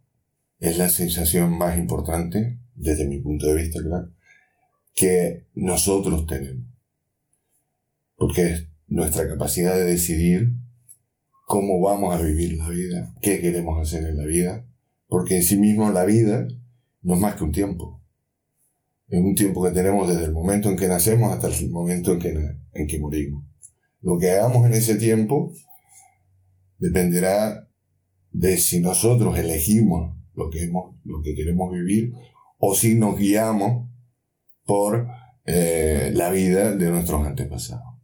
es 0.59 0.77
la 0.77 0.89
sensación 0.89 1.57
más 1.57 1.77
importante, 1.77 2.59
desde 2.73 3.07
mi 3.07 3.21
punto 3.21 3.47
de 3.47 3.55
vista, 3.55 3.81
claro, 3.81 4.11
que 4.93 5.47
nosotros 5.53 6.25
tenemos. 6.25 6.74
Porque 8.15 8.41
es 8.51 8.67
nuestra 8.87 9.27
capacidad 9.27 9.75
de 9.75 9.85
decidir 9.85 10.53
cómo 11.45 11.79
vamos 11.79 12.15
a 12.15 12.21
vivir 12.21 12.57
la 12.57 12.69
vida, 12.69 13.13
qué 13.21 13.39
queremos 13.39 13.79
hacer 13.81 14.03
en 14.05 14.17
la 14.17 14.25
vida, 14.25 14.65
porque 15.07 15.37
en 15.37 15.43
sí 15.43 15.57
mismo 15.57 15.91
la 15.91 16.05
vida 16.05 16.47
no 17.01 17.15
es 17.15 17.19
más 17.19 17.35
que 17.35 17.43
un 17.43 17.51
tiempo. 17.51 18.01
Es 19.07 19.19
un 19.19 19.35
tiempo 19.35 19.63
que 19.63 19.71
tenemos 19.71 20.07
desde 20.07 20.25
el 20.25 20.31
momento 20.31 20.69
en 20.69 20.77
que 20.77 20.87
nacemos 20.87 21.31
hasta 21.31 21.47
el 21.47 21.69
momento 21.69 22.13
en 22.13 22.19
que, 22.19 22.57
en 22.73 22.87
que 22.87 22.99
morimos. 22.99 23.45
Lo 24.01 24.17
que 24.17 24.31
hagamos 24.31 24.65
en 24.65 24.73
ese 24.73 24.95
tiempo 24.95 25.53
dependerá 26.79 27.69
de 28.31 28.57
si 28.57 28.79
nosotros 28.79 29.37
elegimos 29.37 30.15
lo 30.33 30.49
que, 30.49 30.63
hemos, 30.63 30.95
lo 31.05 31.21
que 31.21 31.35
queremos 31.35 31.71
vivir 31.71 32.13
o 32.57 32.75
si 32.75 32.95
nos 32.95 33.17
guiamos 33.17 33.87
por 34.65 35.07
eh, 35.45 36.11
la 36.13 36.31
vida 36.31 36.75
de 36.75 36.89
nuestros 36.89 37.25
antepasados. 37.25 37.94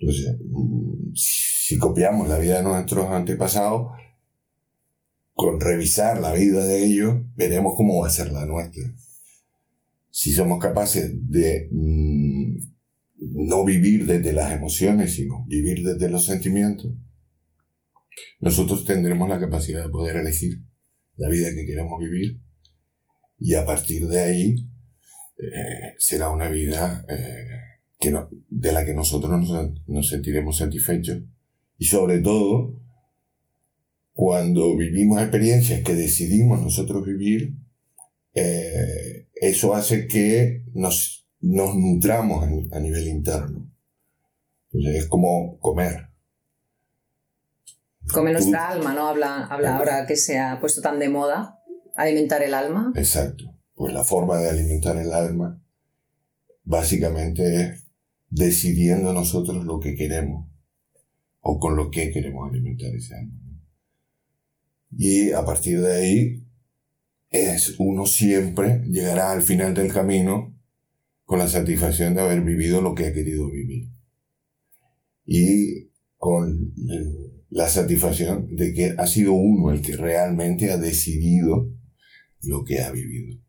Entonces, 0.00 0.36
mm, 0.42 1.14
si 1.14 1.78
copiamos 1.78 2.28
la 2.28 2.38
vida 2.38 2.56
de 2.56 2.64
nuestros 2.64 3.06
antepasados, 3.10 3.92
con 5.34 5.60
revisar 5.60 6.20
la 6.20 6.32
vida 6.32 6.64
de 6.66 6.84
ellos, 6.84 7.14
veremos 7.36 7.74
cómo 7.76 8.00
va 8.00 8.08
a 8.08 8.10
ser 8.10 8.32
la 8.32 8.46
nuestra. 8.46 8.82
Si 10.10 10.32
somos 10.32 10.58
capaces 10.58 11.12
de 11.28 11.68
mm, 11.70 12.56
no 13.18 13.64
vivir 13.64 14.06
desde 14.06 14.32
las 14.32 14.52
emociones, 14.52 15.14
sino 15.14 15.44
vivir 15.46 15.84
desde 15.84 16.10
los 16.10 16.24
sentimientos, 16.24 16.92
nosotros 18.40 18.84
tendremos 18.84 19.28
la 19.28 19.38
capacidad 19.38 19.84
de 19.84 19.90
poder 19.90 20.16
elegir 20.16 20.62
la 21.16 21.28
vida 21.28 21.50
que 21.54 21.66
queremos 21.66 22.00
vivir 22.00 22.40
y 23.38 23.54
a 23.54 23.64
partir 23.64 24.06
de 24.08 24.20
ahí 24.20 24.68
eh, 25.38 25.94
será 25.98 26.30
una 26.30 26.48
vida 26.48 27.04
eh, 27.08 27.69
que 28.00 28.18
de 28.48 28.72
la 28.72 28.84
que 28.84 28.94
nosotros 28.94 29.30
nos, 29.86 30.08
sentiremos 30.08 30.56
satisfechos. 30.56 31.18
Y 31.78 31.84
sobre 31.84 32.20
todo, 32.20 32.80
cuando 34.14 34.74
vivimos 34.74 35.20
experiencias 35.20 35.82
que 35.82 35.94
decidimos 35.94 36.62
nosotros 36.62 37.04
vivir, 37.04 37.54
eh, 38.34 39.28
eso 39.34 39.74
hace 39.74 40.08
que 40.08 40.64
nos, 40.72 41.28
nos 41.40 41.76
nutramos 41.76 42.48
a, 42.72 42.80
nivel 42.80 43.06
interno. 43.06 43.70
Entonces 44.72 45.04
es 45.04 45.06
como 45.06 45.58
comer. 45.58 46.08
Come 48.12 48.32
nuestra 48.32 48.70
alma, 48.70 48.94
¿no? 48.94 49.08
Habla, 49.08 49.44
habla 49.44 49.76
ahora 49.76 50.06
que 50.06 50.16
se 50.16 50.38
ha 50.38 50.58
puesto 50.58 50.80
tan 50.80 50.98
de 50.98 51.10
moda 51.10 51.58
alimentar 51.96 52.42
el 52.42 52.54
alma. 52.54 52.92
Exacto. 52.96 53.44
Pues 53.74 53.92
la 53.92 54.04
forma 54.04 54.38
de 54.38 54.48
alimentar 54.48 54.96
el 54.96 55.12
alma 55.12 55.60
básicamente 56.64 57.62
es 57.62 57.79
decidiendo 58.30 59.12
nosotros 59.12 59.64
lo 59.64 59.80
que 59.80 59.94
queremos 59.94 60.48
o 61.40 61.58
con 61.58 61.76
lo 61.76 61.90
que 61.90 62.10
queremos 62.10 62.48
alimentar 62.48 62.94
ese 62.94 63.14
alma. 63.16 63.34
Y 64.96 65.32
a 65.32 65.44
partir 65.44 65.80
de 65.80 65.92
ahí, 65.92 66.46
es, 67.30 67.76
uno 67.78 68.06
siempre 68.06 68.82
llegará 68.88 69.30
al 69.30 69.42
final 69.42 69.74
del 69.74 69.92
camino 69.92 70.56
con 71.24 71.38
la 71.38 71.48
satisfacción 71.48 72.14
de 72.14 72.20
haber 72.22 72.40
vivido 72.40 72.80
lo 72.80 72.94
que 72.94 73.06
ha 73.06 73.12
querido 73.12 73.48
vivir. 73.50 73.88
Y 75.24 75.90
con 76.16 76.74
la 77.50 77.68
satisfacción 77.68 78.56
de 78.56 78.74
que 78.74 78.94
ha 78.98 79.06
sido 79.06 79.32
uno 79.32 79.70
el 79.70 79.80
que 79.80 79.96
realmente 79.96 80.72
ha 80.72 80.76
decidido 80.76 81.72
lo 82.42 82.64
que 82.64 82.80
ha 82.80 82.90
vivido 82.90 83.40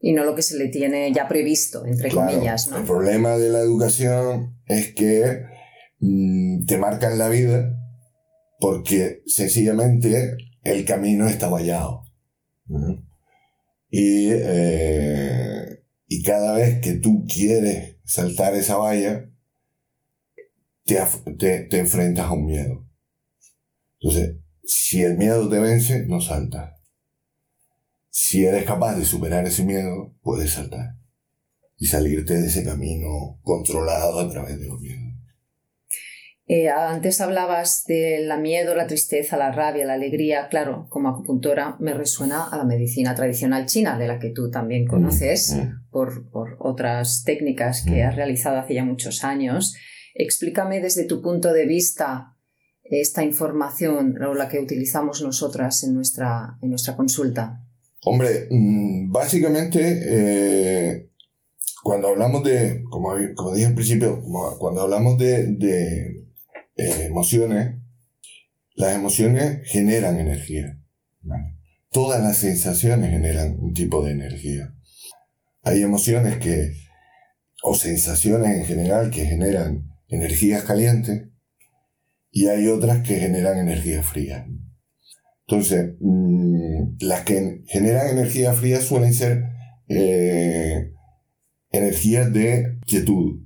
y 0.00 0.12
no 0.12 0.24
lo 0.24 0.34
que 0.34 0.42
se 0.42 0.56
le 0.56 0.68
tiene 0.68 1.12
ya 1.12 1.26
previsto, 1.28 1.84
entre 1.84 2.10
comillas. 2.10 2.68
El 2.68 2.84
problema 2.84 3.36
de 3.36 3.50
la 3.50 3.60
educación 3.60 4.60
es 4.66 4.94
que 4.94 5.42
mm, 6.00 6.66
te 6.66 6.78
marcan 6.78 7.18
la 7.18 7.28
vida 7.28 7.74
porque 8.60 9.22
sencillamente 9.26 10.36
el 10.62 10.84
camino 10.84 11.26
está 11.26 11.48
vallado. 11.48 12.02
Y, 13.90 14.30
eh, 14.30 15.84
y 16.06 16.22
cada 16.22 16.54
vez 16.54 16.80
que 16.80 16.94
tú 16.94 17.24
quieres 17.26 17.96
saltar 18.04 18.54
esa 18.54 18.76
valla, 18.76 19.30
te, 20.84 20.98
te, 21.38 21.60
te 21.62 21.78
enfrentas 21.78 22.26
a 22.26 22.32
un 22.32 22.46
miedo. 22.46 22.88
Entonces, 24.00 24.36
si 24.62 25.02
el 25.02 25.16
miedo 25.16 25.48
te 25.48 25.58
vence, 25.58 26.04
no 26.06 26.20
saltas. 26.20 26.77
Si 28.10 28.44
eres 28.44 28.64
capaz 28.64 28.96
de 28.96 29.04
superar 29.04 29.46
ese 29.46 29.64
miedo, 29.64 30.14
puedes 30.22 30.52
saltar 30.52 30.96
y 31.76 31.86
salirte 31.86 32.34
de 32.34 32.46
ese 32.46 32.64
camino 32.64 33.38
controlado 33.42 34.18
a 34.18 34.30
través 34.30 34.58
de 34.58 34.66
los 34.66 34.80
miedos. 34.80 35.08
Eh, 36.50 36.70
antes 36.70 37.20
hablabas 37.20 37.84
de 37.86 38.20
la 38.24 38.38
miedo, 38.38 38.74
la 38.74 38.86
tristeza, 38.86 39.36
la 39.36 39.52
rabia, 39.52 39.84
la 39.84 39.92
alegría. 39.92 40.48
Claro, 40.48 40.86
como 40.88 41.10
acupuntora 41.10 41.76
me 41.78 41.92
resuena 41.92 42.48
a 42.48 42.56
la 42.56 42.64
medicina 42.64 43.14
tradicional 43.14 43.66
china, 43.66 43.98
de 43.98 44.08
la 44.08 44.18
que 44.18 44.30
tú 44.30 44.50
también 44.50 44.86
mm, 44.86 44.88
conoces 44.88 45.54
mm. 45.54 45.90
por, 45.90 46.30
por, 46.30 46.56
otras 46.58 47.22
técnicas 47.24 47.82
que 47.82 48.02
mm. 48.02 48.08
has 48.08 48.16
realizado 48.16 48.58
hace 48.58 48.74
ya 48.74 48.84
muchos 48.84 49.24
años. 49.24 49.76
Explícame 50.14 50.80
desde 50.80 51.04
tu 51.04 51.20
punto 51.20 51.52
de 51.52 51.66
vista 51.66 52.34
esta 52.82 53.22
información 53.22 54.16
o 54.22 54.32
la 54.32 54.48
que 54.48 54.58
utilizamos 54.58 55.20
nosotras 55.20 55.84
en 55.84 55.92
nuestra, 55.92 56.56
en 56.62 56.70
nuestra 56.70 56.96
consulta. 56.96 57.62
Hombre, 58.04 58.46
mm, 58.50 59.10
básicamente, 59.10 59.80
eh, 59.82 61.10
cuando 61.82 62.08
hablamos 62.08 62.44
de, 62.44 62.84
como, 62.90 63.10
como, 63.34 63.54
dije 63.54 63.66
al 63.66 63.74
principio, 63.74 64.22
cuando 64.58 64.82
hablamos 64.82 65.18
de, 65.18 66.24
eh, 66.76 67.06
emociones, 67.06 67.76
las 68.74 68.94
emociones 68.94 69.60
generan 69.68 70.18
energía. 70.18 70.78
Todas 71.90 72.22
las 72.22 72.36
sensaciones 72.36 73.10
generan 73.10 73.56
un 73.58 73.72
tipo 73.72 74.04
de 74.04 74.12
energía. 74.12 74.74
Hay 75.62 75.82
emociones 75.82 76.36
que, 76.38 76.74
o 77.62 77.74
sensaciones 77.74 78.56
en 78.56 78.64
general 78.64 79.10
que 79.10 79.24
generan 79.24 79.90
energías 80.08 80.62
calientes 80.64 81.28
y 82.30 82.46
hay 82.46 82.68
otras 82.68 83.02
que 83.02 83.18
generan 83.18 83.58
energía 83.58 84.02
fría. 84.02 84.46
Entonces, 85.48 85.94
mm, 86.00 86.98
las 87.00 87.22
que 87.22 87.62
generan 87.66 88.10
energía 88.10 88.52
fría 88.52 88.82
suelen 88.82 89.14
ser 89.14 89.44
eh, 89.88 90.92
energías 91.70 92.30
de 92.30 92.78
quietud 92.84 93.40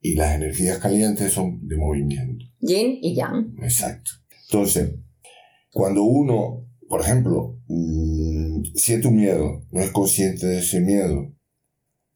y 0.00 0.14
las 0.14 0.36
energías 0.36 0.78
calientes 0.78 1.32
son 1.32 1.66
de 1.66 1.76
movimiento. 1.76 2.44
Yin 2.60 2.98
y 3.02 3.16
yang. 3.16 3.56
Exacto. 3.60 4.12
Entonces, 4.48 4.94
cuando 5.72 6.04
uno, 6.04 6.68
por 6.88 7.00
ejemplo, 7.00 7.58
mm, 7.66 8.62
siente 8.76 9.08
un 9.08 9.16
miedo, 9.16 9.66
no 9.72 9.80
es 9.80 9.90
consciente 9.90 10.46
de 10.46 10.60
ese 10.60 10.80
miedo, 10.80 11.34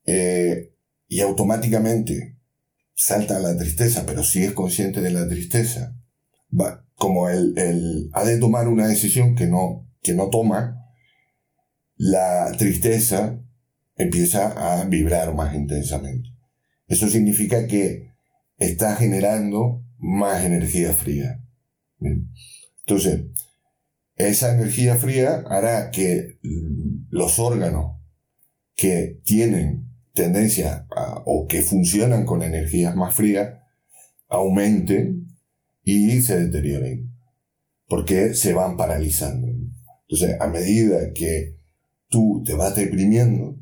eh, 0.04 0.72
y 1.08 1.20
automáticamente 1.20 2.38
salta 2.94 3.38
a 3.38 3.40
la 3.40 3.56
tristeza, 3.56 4.04
pero 4.06 4.22
sí 4.22 4.44
es 4.44 4.52
consciente 4.52 5.00
de 5.00 5.10
la 5.10 5.26
tristeza, 5.28 5.96
va, 6.48 6.85
como 6.96 7.28
él, 7.28 8.10
ha 8.12 8.24
de 8.24 8.38
tomar 8.38 8.68
una 8.68 8.88
decisión 8.88 9.34
que 9.34 9.46
no, 9.46 9.86
que 10.02 10.14
no 10.14 10.28
toma, 10.30 10.82
la 11.96 12.52
tristeza 12.58 13.38
empieza 13.96 14.80
a 14.80 14.84
vibrar 14.84 15.34
más 15.34 15.54
intensamente. 15.54 16.30
Eso 16.88 17.08
significa 17.08 17.66
que 17.66 18.12
está 18.58 18.96
generando 18.96 19.84
más 19.98 20.44
energía 20.44 20.92
fría. 20.92 21.40
Entonces, 22.00 23.26
esa 24.16 24.54
energía 24.54 24.96
fría 24.96 25.44
hará 25.48 25.90
que 25.90 26.38
los 27.10 27.38
órganos 27.38 27.96
que 28.74 29.20
tienen 29.24 29.90
tendencia 30.14 30.86
o 31.24 31.46
que 31.46 31.62
funcionan 31.62 32.24
con 32.24 32.42
energías 32.42 32.96
más 32.96 33.14
frías 33.14 33.58
aumenten 34.28 35.25
y 35.86 36.20
se 36.20 36.36
deterioren, 36.38 37.12
porque 37.86 38.34
se 38.34 38.52
van 38.52 38.76
paralizando. 38.76 39.46
Entonces, 40.08 40.36
a 40.40 40.48
medida 40.48 41.12
que 41.14 41.56
tú 42.08 42.42
te 42.44 42.54
vas 42.54 42.74
deprimiendo, 42.74 43.56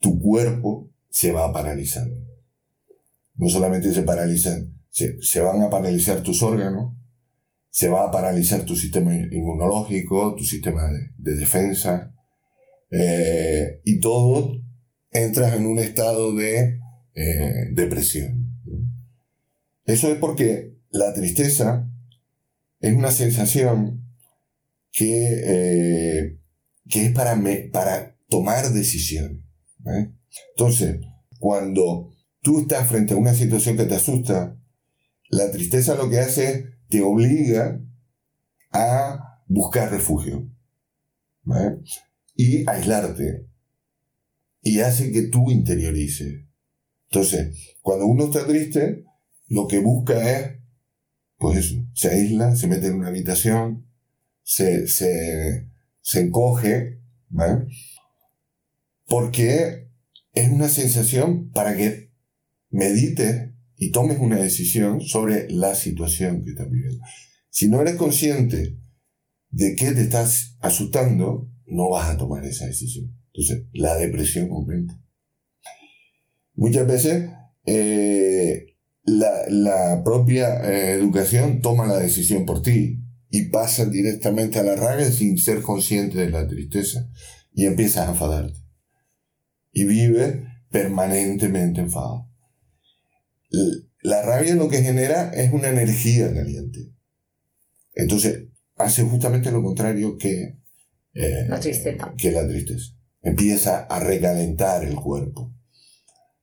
tu 0.00 0.20
cuerpo 0.20 0.90
se 1.08 1.30
va 1.30 1.52
paralizando. 1.52 2.16
No 3.36 3.48
solamente 3.48 3.94
se 3.94 4.02
paralizan, 4.02 4.74
se, 4.90 5.22
se 5.22 5.40
van 5.40 5.62
a 5.62 5.70
paralizar 5.70 6.24
tus 6.24 6.42
órganos, 6.42 6.94
se 7.70 7.88
va 7.88 8.08
a 8.08 8.10
paralizar 8.10 8.64
tu 8.64 8.74
sistema 8.74 9.14
inmunológico, 9.14 10.34
tu 10.34 10.42
sistema 10.42 10.90
de, 10.90 11.12
de 11.18 11.36
defensa, 11.36 12.12
eh, 12.90 13.80
y 13.84 14.00
todo 14.00 14.60
entras 15.12 15.54
en 15.54 15.66
un 15.66 15.78
estado 15.78 16.34
de 16.34 16.80
eh, 17.14 17.68
depresión. 17.74 18.60
Eso 19.84 20.10
es 20.10 20.18
porque 20.18 20.77
la 20.90 21.12
tristeza 21.14 21.90
es 22.80 22.94
una 22.94 23.10
sensación 23.10 24.04
que, 24.92 25.42
eh, 25.44 26.38
que 26.88 27.06
es 27.06 27.12
para, 27.12 27.40
para 27.72 28.16
tomar 28.28 28.72
decisiones. 28.72 29.42
Entonces, 30.56 31.00
cuando 31.38 32.10
tú 32.40 32.60
estás 32.60 32.88
frente 32.88 33.14
a 33.14 33.18
una 33.18 33.34
situación 33.34 33.76
que 33.76 33.84
te 33.84 33.94
asusta, 33.94 34.58
la 35.30 35.50
tristeza 35.50 35.94
lo 35.94 36.08
que 36.08 36.20
hace 36.20 36.50
es 36.50 36.64
te 36.88 37.02
obliga 37.02 37.80
a 38.72 39.42
buscar 39.46 39.90
refugio 39.90 40.50
y 42.34 42.68
aislarte 42.68 43.46
y 44.60 44.80
hace 44.80 45.12
que 45.12 45.22
tú 45.22 45.50
interiorices. 45.50 46.44
Entonces, 47.10 47.76
cuando 47.80 48.06
uno 48.06 48.24
está 48.26 48.46
triste, 48.46 49.04
lo 49.48 49.66
que 49.66 49.78
busca 49.78 50.30
es, 50.30 50.58
pues 51.38 51.58
eso, 51.58 51.76
se 51.94 52.10
aísla, 52.10 52.54
se 52.56 52.66
mete 52.66 52.88
en 52.88 52.94
una 52.94 53.08
habitación, 53.08 53.86
se, 54.42 54.88
se, 54.88 55.70
se 56.00 56.20
encoge, 56.20 57.00
¿vale? 57.28 57.66
Porque 59.06 59.88
es 60.32 60.50
una 60.50 60.68
sensación 60.68 61.50
para 61.50 61.76
que 61.76 62.12
medites 62.70 63.50
y 63.76 63.92
tomes 63.92 64.18
una 64.18 64.36
decisión 64.36 65.00
sobre 65.00 65.48
la 65.50 65.74
situación 65.74 66.44
que 66.44 66.50
estás 66.50 66.70
viviendo. 66.70 67.02
Si 67.48 67.68
no 67.68 67.80
eres 67.80 67.94
consciente 67.94 68.76
de 69.50 69.76
qué 69.76 69.92
te 69.92 70.02
estás 70.02 70.56
asustando, 70.60 71.50
no 71.66 71.90
vas 71.90 72.10
a 72.10 72.16
tomar 72.16 72.44
esa 72.44 72.66
decisión. 72.66 73.16
Entonces, 73.32 73.66
la 73.72 73.96
depresión 73.96 74.50
aumenta. 74.50 75.00
Muchas 76.54 76.86
veces 76.86 77.30
eh, 77.66 78.77
la, 79.08 80.02
propia 80.04 80.60
eh, 80.70 80.92
educación 80.92 81.60
toma 81.60 81.86
la 81.86 81.98
decisión 81.98 82.46
por 82.46 82.62
ti 82.62 83.00
y 83.30 83.44
pasa 83.50 83.84
directamente 83.86 84.58
a 84.58 84.62
la 84.62 84.76
rabia 84.76 85.10
sin 85.10 85.38
ser 85.38 85.62
consciente 85.62 86.18
de 86.18 86.30
la 86.30 86.46
tristeza 86.46 87.08
y 87.52 87.66
empiezas 87.66 88.06
a 88.06 88.12
enfadarte. 88.12 88.58
Y 89.72 89.84
vive 89.84 90.44
permanentemente 90.70 91.80
enfadado. 91.80 92.28
La 94.02 94.22
rabia 94.22 94.54
lo 94.54 94.68
que 94.68 94.82
genera 94.82 95.30
es 95.30 95.52
una 95.52 95.68
energía 95.68 96.32
caliente. 96.32 96.92
Entonces, 97.94 98.44
hace 98.76 99.02
justamente 99.02 99.50
lo 99.50 99.62
contrario 99.62 100.16
que, 100.16 100.58
eh, 101.14 101.46
la 101.48 101.58
tristeza. 101.58 102.14
que 102.16 102.32
la 102.32 102.46
tristeza. 102.46 102.92
Empieza 103.22 103.80
a 103.80 103.98
recalentar 103.98 104.84
el 104.84 104.94
cuerpo. 104.94 105.52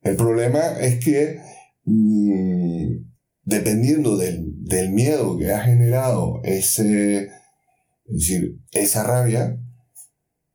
El 0.02 0.16
problema 0.16 0.78
es 0.80 1.02
que, 1.02 1.40
mm, 1.86 3.06
dependiendo 3.44 4.16
del, 4.16 4.54
miedo 4.90 5.38
que 5.38 5.52
ha 5.52 5.60
generado 5.60 6.40
ese, 6.44 7.30
decir, 8.04 8.58
esa 8.72 9.04
rabia, 9.04 9.58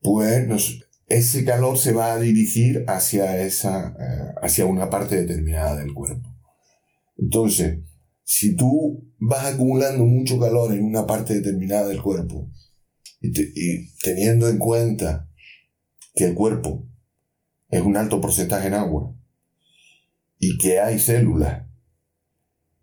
pues 0.02 0.80
ese 1.08 1.44
calor 1.44 1.78
se 1.78 1.94
va 1.94 2.14
a 2.14 2.20
dirigir 2.20 2.86
hacia, 2.88 3.42
esa, 3.42 3.96
eh, 4.00 4.34
hacia 4.42 4.66
una 4.66 4.90
parte 4.90 5.16
determinada 5.16 5.78
del 5.78 5.94
cuerpo. 5.94 6.30
Entonces, 7.18 7.80
si 8.24 8.56
tú 8.56 9.12
vas 9.20 9.46
acumulando 9.46 10.06
mucho 10.06 10.40
calor 10.40 10.74
en 10.74 10.84
una 10.84 11.06
parte 11.06 11.36
determinada 11.36 11.88
del 11.88 12.02
cuerpo 12.02 12.50
y, 13.22 13.32
teniendo 14.04 14.50
en 14.50 14.58
cuenta 14.58 15.30
que 16.16 16.26
el 16.26 16.34
cuerpo 16.34 16.88
es 17.70 17.82
un 17.82 17.96
alto 17.98 18.20
porcentaje 18.20 18.68
en 18.68 18.74
agua 18.74 19.16
y 20.44 20.58
que 20.58 20.80
hay 20.80 20.98
células, 20.98 21.68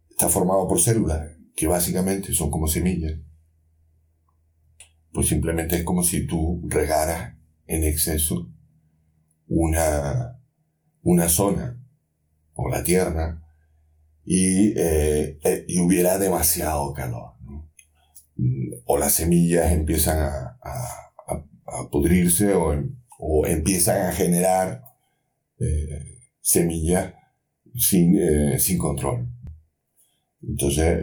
está 0.08 0.28
formado 0.28 0.68
por 0.68 0.80
células 0.80 1.36
que 1.56 1.66
básicamente 1.66 2.32
son 2.32 2.52
como 2.52 2.68
semillas, 2.68 3.18
pues 5.12 5.26
simplemente 5.26 5.74
es 5.74 5.82
como 5.82 6.04
si 6.04 6.24
tú 6.24 6.62
regaras 6.68 7.34
en 7.66 7.82
exceso 7.82 8.48
una, 9.48 10.40
una 11.02 11.28
zona 11.28 11.82
o 12.54 12.68
la 12.68 12.84
tierra 12.84 13.42
y, 14.24 14.78
eh, 14.78 15.40
eh, 15.42 15.64
y 15.66 15.80
hubiera 15.80 16.16
demasiado 16.18 16.92
calor. 16.92 17.32
O 18.84 18.98
las 18.98 19.14
semillas 19.14 19.72
empiezan 19.72 20.20
a, 20.20 20.58
a, 20.62 21.90
pudrirse 21.90 22.54
o, 22.54 22.72
o, 23.18 23.46
empiezan 23.46 24.06
a 24.06 24.12
generar 24.12 24.84
eh, 25.58 26.20
semillas 26.40 27.17
sin, 27.78 28.58
sin 28.58 28.78
control. 28.78 29.28
Entonces 30.42 30.98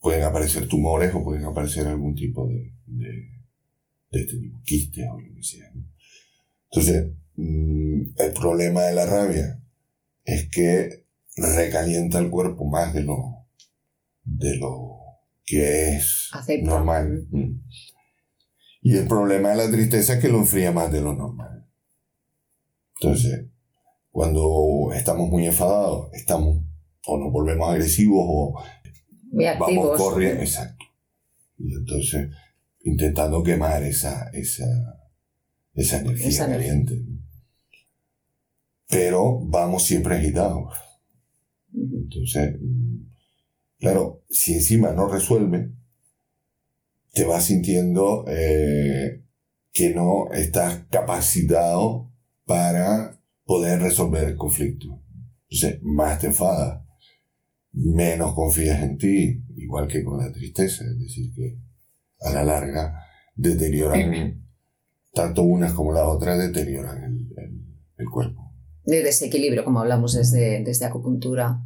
pueden 0.00 0.22
aparecer 0.22 0.68
tumores 0.68 1.12
o 1.14 1.24
pueden 1.24 1.44
aparecer 1.44 1.86
algún 1.86 2.14
tipo 2.14 2.46
de, 2.46 2.72
de, 2.86 3.08
de 4.10 4.20
este 4.20 4.38
tipo, 4.38 4.60
quiste 4.64 5.08
o 5.08 5.18
lo 5.18 5.34
que 5.34 5.42
sea. 5.42 5.70
Entonces, 6.70 7.12
mm, 7.36 8.02
el 8.18 8.32
problema 8.32 8.82
de 8.82 8.94
la 8.94 9.06
rabia 9.06 9.60
es 10.24 10.48
que 10.50 11.06
recalienta 11.36 12.18
el 12.18 12.30
cuerpo 12.30 12.64
más 12.66 12.94
de 12.94 13.02
lo, 13.02 13.46
de 14.24 14.56
lo 14.56 14.98
que 15.44 15.96
es 15.96 16.30
normal. 16.62 17.26
Mm. 17.30 17.60
Y 18.82 18.96
el 18.96 19.08
problema 19.08 19.50
de 19.50 19.56
la 19.56 19.70
tristeza 19.70 20.14
es 20.14 20.20
que 20.20 20.28
lo 20.28 20.38
enfría 20.38 20.72
más 20.72 20.92
de 20.92 21.00
lo 21.00 21.14
normal. 21.14 21.66
Entonces, 23.00 23.46
cuando 24.16 24.92
estamos 24.94 25.28
muy 25.28 25.44
enfadados, 25.44 26.08
estamos 26.14 26.64
o 27.06 27.18
nos 27.18 27.30
volvemos 27.30 27.68
agresivos 27.68 28.24
o 28.26 28.54
vamos 29.60 30.00
corriendo, 30.00 30.40
exacto. 30.40 30.86
Y 31.58 31.74
entonces, 31.74 32.30
intentando 32.80 33.42
quemar 33.42 33.82
esa, 33.82 34.30
esa, 34.30 34.64
esa 35.74 36.00
energía 36.00 36.46
caliente. 36.46 37.04
Pero 38.88 39.38
vamos 39.44 39.82
siempre 39.82 40.16
agitados. 40.16 40.72
Entonces, 41.74 42.56
claro, 43.78 44.24
si 44.30 44.54
encima 44.54 44.92
no 44.92 45.08
resuelve, 45.08 45.72
te 47.12 47.24
vas 47.24 47.44
sintiendo 47.44 48.24
eh, 48.28 49.22
que 49.72 49.90
no 49.90 50.32
estás 50.32 50.86
capacitado 50.88 52.10
para 52.46 53.15
poder 53.46 53.80
resolver 53.80 54.24
el 54.24 54.36
conflicto. 54.36 55.02
Entonces, 55.48 55.80
más 55.82 56.18
te 56.18 56.26
enfadas, 56.26 56.82
menos 57.72 58.34
confías 58.34 58.82
en 58.82 58.98
ti, 58.98 59.42
igual 59.56 59.88
que 59.88 60.04
con 60.04 60.18
la 60.18 60.30
tristeza, 60.30 60.84
es 60.84 60.98
decir, 60.98 61.32
que 61.34 61.56
a 62.20 62.32
la 62.32 62.44
larga 62.44 63.00
deterioran, 63.34 64.44
tanto 65.14 65.42
unas 65.42 65.72
como 65.72 65.92
las 65.92 66.04
otras 66.04 66.38
deterioran 66.38 67.30
el 67.96 68.10
cuerpo 68.10 68.46
de 68.86 69.02
desequilibrio, 69.02 69.64
como 69.64 69.80
hablamos 69.80 70.14
desde, 70.14 70.62
desde 70.62 70.86
acupuntura. 70.86 71.60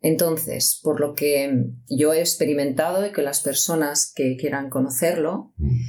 Entonces, 0.00 0.80
por 0.82 1.00
lo 1.00 1.14
que 1.14 1.64
yo 1.88 2.14
he 2.14 2.20
experimentado 2.20 3.04
y 3.04 3.12
que 3.12 3.22
las 3.22 3.40
personas 3.40 4.12
que 4.14 4.36
quieran 4.36 4.70
conocerlo, 4.70 5.52
mm. 5.56 5.80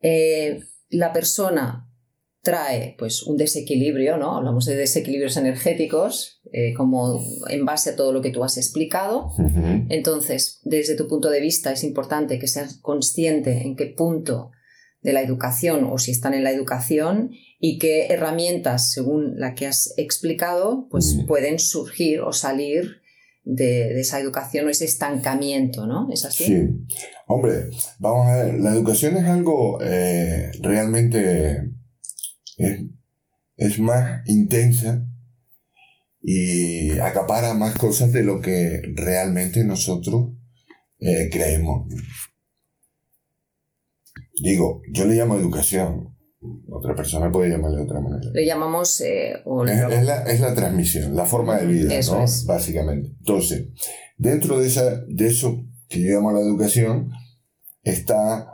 eh, 0.00 0.60
la 0.90 1.12
persona 1.12 1.83
trae 2.44 2.94
pues 2.98 3.24
un 3.24 3.36
desequilibrio, 3.36 4.16
¿no? 4.16 4.36
Hablamos 4.36 4.66
de 4.66 4.76
desequilibrios 4.76 5.36
energéticos, 5.36 6.40
eh, 6.52 6.74
como 6.74 7.20
en 7.48 7.64
base 7.64 7.90
a 7.90 7.96
todo 7.96 8.12
lo 8.12 8.20
que 8.22 8.30
tú 8.30 8.44
has 8.44 8.56
explicado. 8.58 9.32
Entonces, 9.88 10.60
desde 10.62 10.94
tu 10.94 11.08
punto 11.08 11.30
de 11.30 11.40
vista 11.40 11.72
es 11.72 11.82
importante 11.82 12.38
que 12.38 12.46
seas 12.46 12.78
consciente 12.80 13.62
en 13.62 13.74
qué 13.74 13.86
punto 13.86 14.52
de 15.02 15.12
la 15.12 15.22
educación 15.22 15.84
o 15.84 15.98
si 15.98 16.12
están 16.12 16.34
en 16.34 16.44
la 16.44 16.52
educación 16.52 17.30
y 17.58 17.78
qué 17.78 18.06
herramientas, 18.06 18.92
según 18.92 19.38
la 19.38 19.54
que 19.54 19.66
has 19.66 19.94
explicado, 19.96 20.86
pues 20.90 21.18
pueden 21.26 21.58
surgir 21.58 22.20
o 22.20 22.32
salir 22.32 23.02
de, 23.44 24.00
esa 24.00 24.20
educación 24.20 24.66
o 24.66 24.70
ese 24.70 24.84
estancamiento, 24.84 25.86
¿no? 25.86 26.08
¿Es 26.12 26.24
así? 26.24 26.44
Sí. 26.44 26.68
Hombre, 27.26 27.68
vamos 27.98 28.26
a 28.28 28.44
ver, 28.44 28.60
la 28.60 28.72
educación 28.72 29.16
es 29.16 29.24
algo 29.24 29.78
eh, 29.82 30.50
realmente... 30.60 31.70
Es, 32.56 33.78
más 33.78 34.22
intensa 34.26 35.06
y 36.20 36.98
acapara 36.98 37.54
más 37.54 37.76
cosas 37.76 38.12
de 38.12 38.22
lo 38.22 38.40
que 38.40 38.82
realmente 38.94 39.64
nosotros 39.64 40.32
eh, 40.98 41.28
creemos. 41.30 41.86
Digo, 44.42 44.82
yo 44.92 45.04
le 45.04 45.14
llamo 45.14 45.36
educación. 45.36 46.16
Otra 46.68 46.94
persona 46.94 47.30
puede 47.30 47.50
llamarle 47.50 47.78
de 47.78 47.84
otra 47.84 48.00
manera. 48.00 48.30
Le 48.32 48.44
llamamos... 48.44 49.00
Eh, 49.00 49.32
es, 49.32 50.40
la, 50.40 50.54
transmisión, 50.54 51.16
la 51.16 51.24
forma 51.24 51.58
de 51.58 51.66
vida, 51.66 51.94
¿no? 52.10 52.24
Básicamente. 52.46 53.10
Entonces, 53.18 53.68
dentro 54.18 54.60
de, 54.60 54.66
esa, 54.66 55.00
de 55.06 55.26
eso 55.26 55.64
que 55.88 56.02
yo 56.02 56.10
llamo 56.10 56.32
la 56.32 56.40
educación, 56.40 57.10
está 57.82 58.48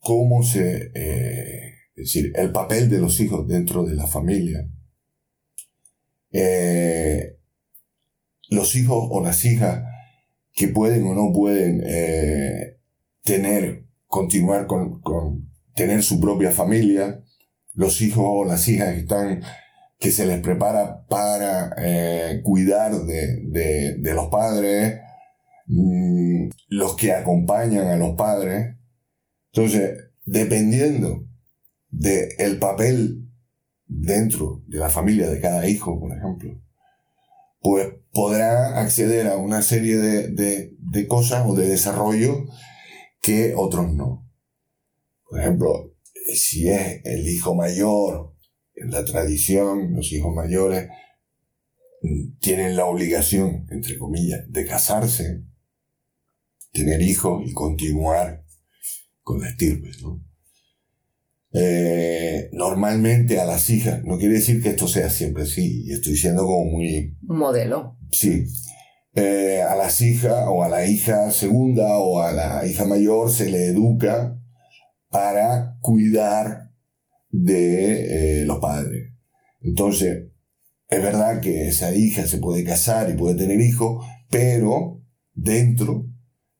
cómo 0.00 0.42
se, 0.42 0.90
eh, 0.94 1.75
Es 1.96 2.12
decir, 2.12 2.32
el 2.36 2.52
papel 2.52 2.90
de 2.90 2.98
los 2.98 3.18
hijos 3.20 3.48
dentro 3.48 3.82
de 3.82 3.94
la 3.94 4.06
familia. 4.06 4.68
Eh, 6.30 7.38
los 8.50 8.76
hijos 8.76 9.08
o 9.10 9.24
las 9.24 9.44
hijas 9.46 9.82
que 10.52 10.68
pueden 10.68 11.06
o 11.06 11.14
no 11.14 11.32
pueden 11.32 11.82
eh, 11.86 12.78
tener, 13.22 13.86
continuar 14.06 14.66
con, 14.66 15.00
con, 15.00 15.50
tener 15.74 16.02
su 16.02 16.20
propia 16.20 16.50
familia, 16.50 17.22
los 17.72 18.02
hijos 18.02 18.24
o 18.26 18.44
las 18.44 18.68
hijas 18.68 18.92
que 18.92 19.00
están, 19.00 19.42
que 19.98 20.10
se 20.10 20.26
les 20.26 20.40
prepara 20.40 21.06
para 21.06 21.74
eh, 21.78 22.42
cuidar 22.44 22.92
de, 22.92 23.40
de, 23.42 23.96
de, 23.98 24.14
los 24.14 24.28
padres, 24.28 25.00
mmm, 25.66 26.48
los 26.68 26.94
que 26.94 27.12
acompañan 27.12 27.86
a 27.88 27.96
los 27.96 28.16
padres. 28.16 28.76
Entonces, 29.52 30.10
dependiendo 30.26 31.26
del 31.90 32.28
el 32.38 32.58
papel 32.58 33.28
dentro 33.86 34.62
de 34.66 34.78
la 34.78 34.90
familia 34.90 35.28
de 35.28 35.40
cada 35.40 35.68
hijo, 35.68 35.98
por 36.00 36.16
ejemplo, 36.16 36.60
pues 37.60 37.88
podrá 38.12 38.80
acceder 38.80 39.28
a 39.28 39.36
una 39.36 39.62
serie 39.62 39.96
de, 39.96 40.28
de, 40.28 40.74
de 40.78 41.06
cosas 41.06 41.44
o 41.46 41.54
de 41.54 41.68
desarrollo 41.68 42.46
que 43.20 43.54
otros 43.56 43.92
no. 43.94 44.28
Por 45.28 45.40
ejemplo, 45.40 45.94
si 46.34 46.68
es 46.68 47.00
el 47.04 47.26
hijo 47.28 47.54
mayor, 47.54 48.34
en 48.74 48.90
la 48.90 49.04
tradición, 49.04 49.94
los 49.94 50.12
hijos 50.12 50.34
mayores 50.34 50.88
tienen 52.40 52.76
la 52.76 52.86
obligación, 52.86 53.66
entre 53.70 53.98
comillas, 53.98 54.40
de 54.48 54.66
casarse, 54.66 55.44
tener 56.72 57.00
hijos 57.02 57.42
y 57.46 57.52
continuar 57.52 58.44
con 59.22 59.40
la 59.40 59.48
estirpe, 59.48 59.90
¿no? 60.02 60.25
Eh, 61.58 62.50
normalmente 62.52 63.40
a 63.40 63.46
las 63.46 63.70
hijas, 63.70 64.04
no 64.04 64.18
quiere 64.18 64.34
decir 64.34 64.62
que 64.62 64.68
esto 64.68 64.86
sea 64.86 65.08
siempre 65.08 65.44
así, 65.44 65.90
estoy 65.90 66.14
siendo 66.14 66.44
como 66.44 66.66
muy... 66.66 67.16
Modelo. 67.22 67.96
Sí. 68.10 68.44
Eh, 69.14 69.62
a 69.62 69.74
las 69.74 70.02
hijas 70.02 70.44
o 70.48 70.62
a 70.62 70.68
la 70.68 70.86
hija 70.86 71.30
segunda 71.30 71.96
o 71.96 72.20
a 72.20 72.32
la 72.32 72.66
hija 72.66 72.84
mayor 72.84 73.30
se 73.30 73.48
le 73.48 73.68
educa 73.68 74.38
para 75.08 75.78
cuidar 75.80 76.72
de 77.30 78.42
eh, 78.42 78.44
los 78.44 78.58
padres. 78.58 79.14
Entonces, 79.62 80.26
es 80.88 81.02
verdad 81.02 81.40
que 81.40 81.68
esa 81.68 81.94
hija 81.94 82.26
se 82.26 82.36
puede 82.36 82.64
casar 82.64 83.08
y 83.08 83.14
puede 83.14 83.34
tener 83.34 83.62
hijos, 83.62 84.04
pero 84.28 85.02
dentro 85.32 86.06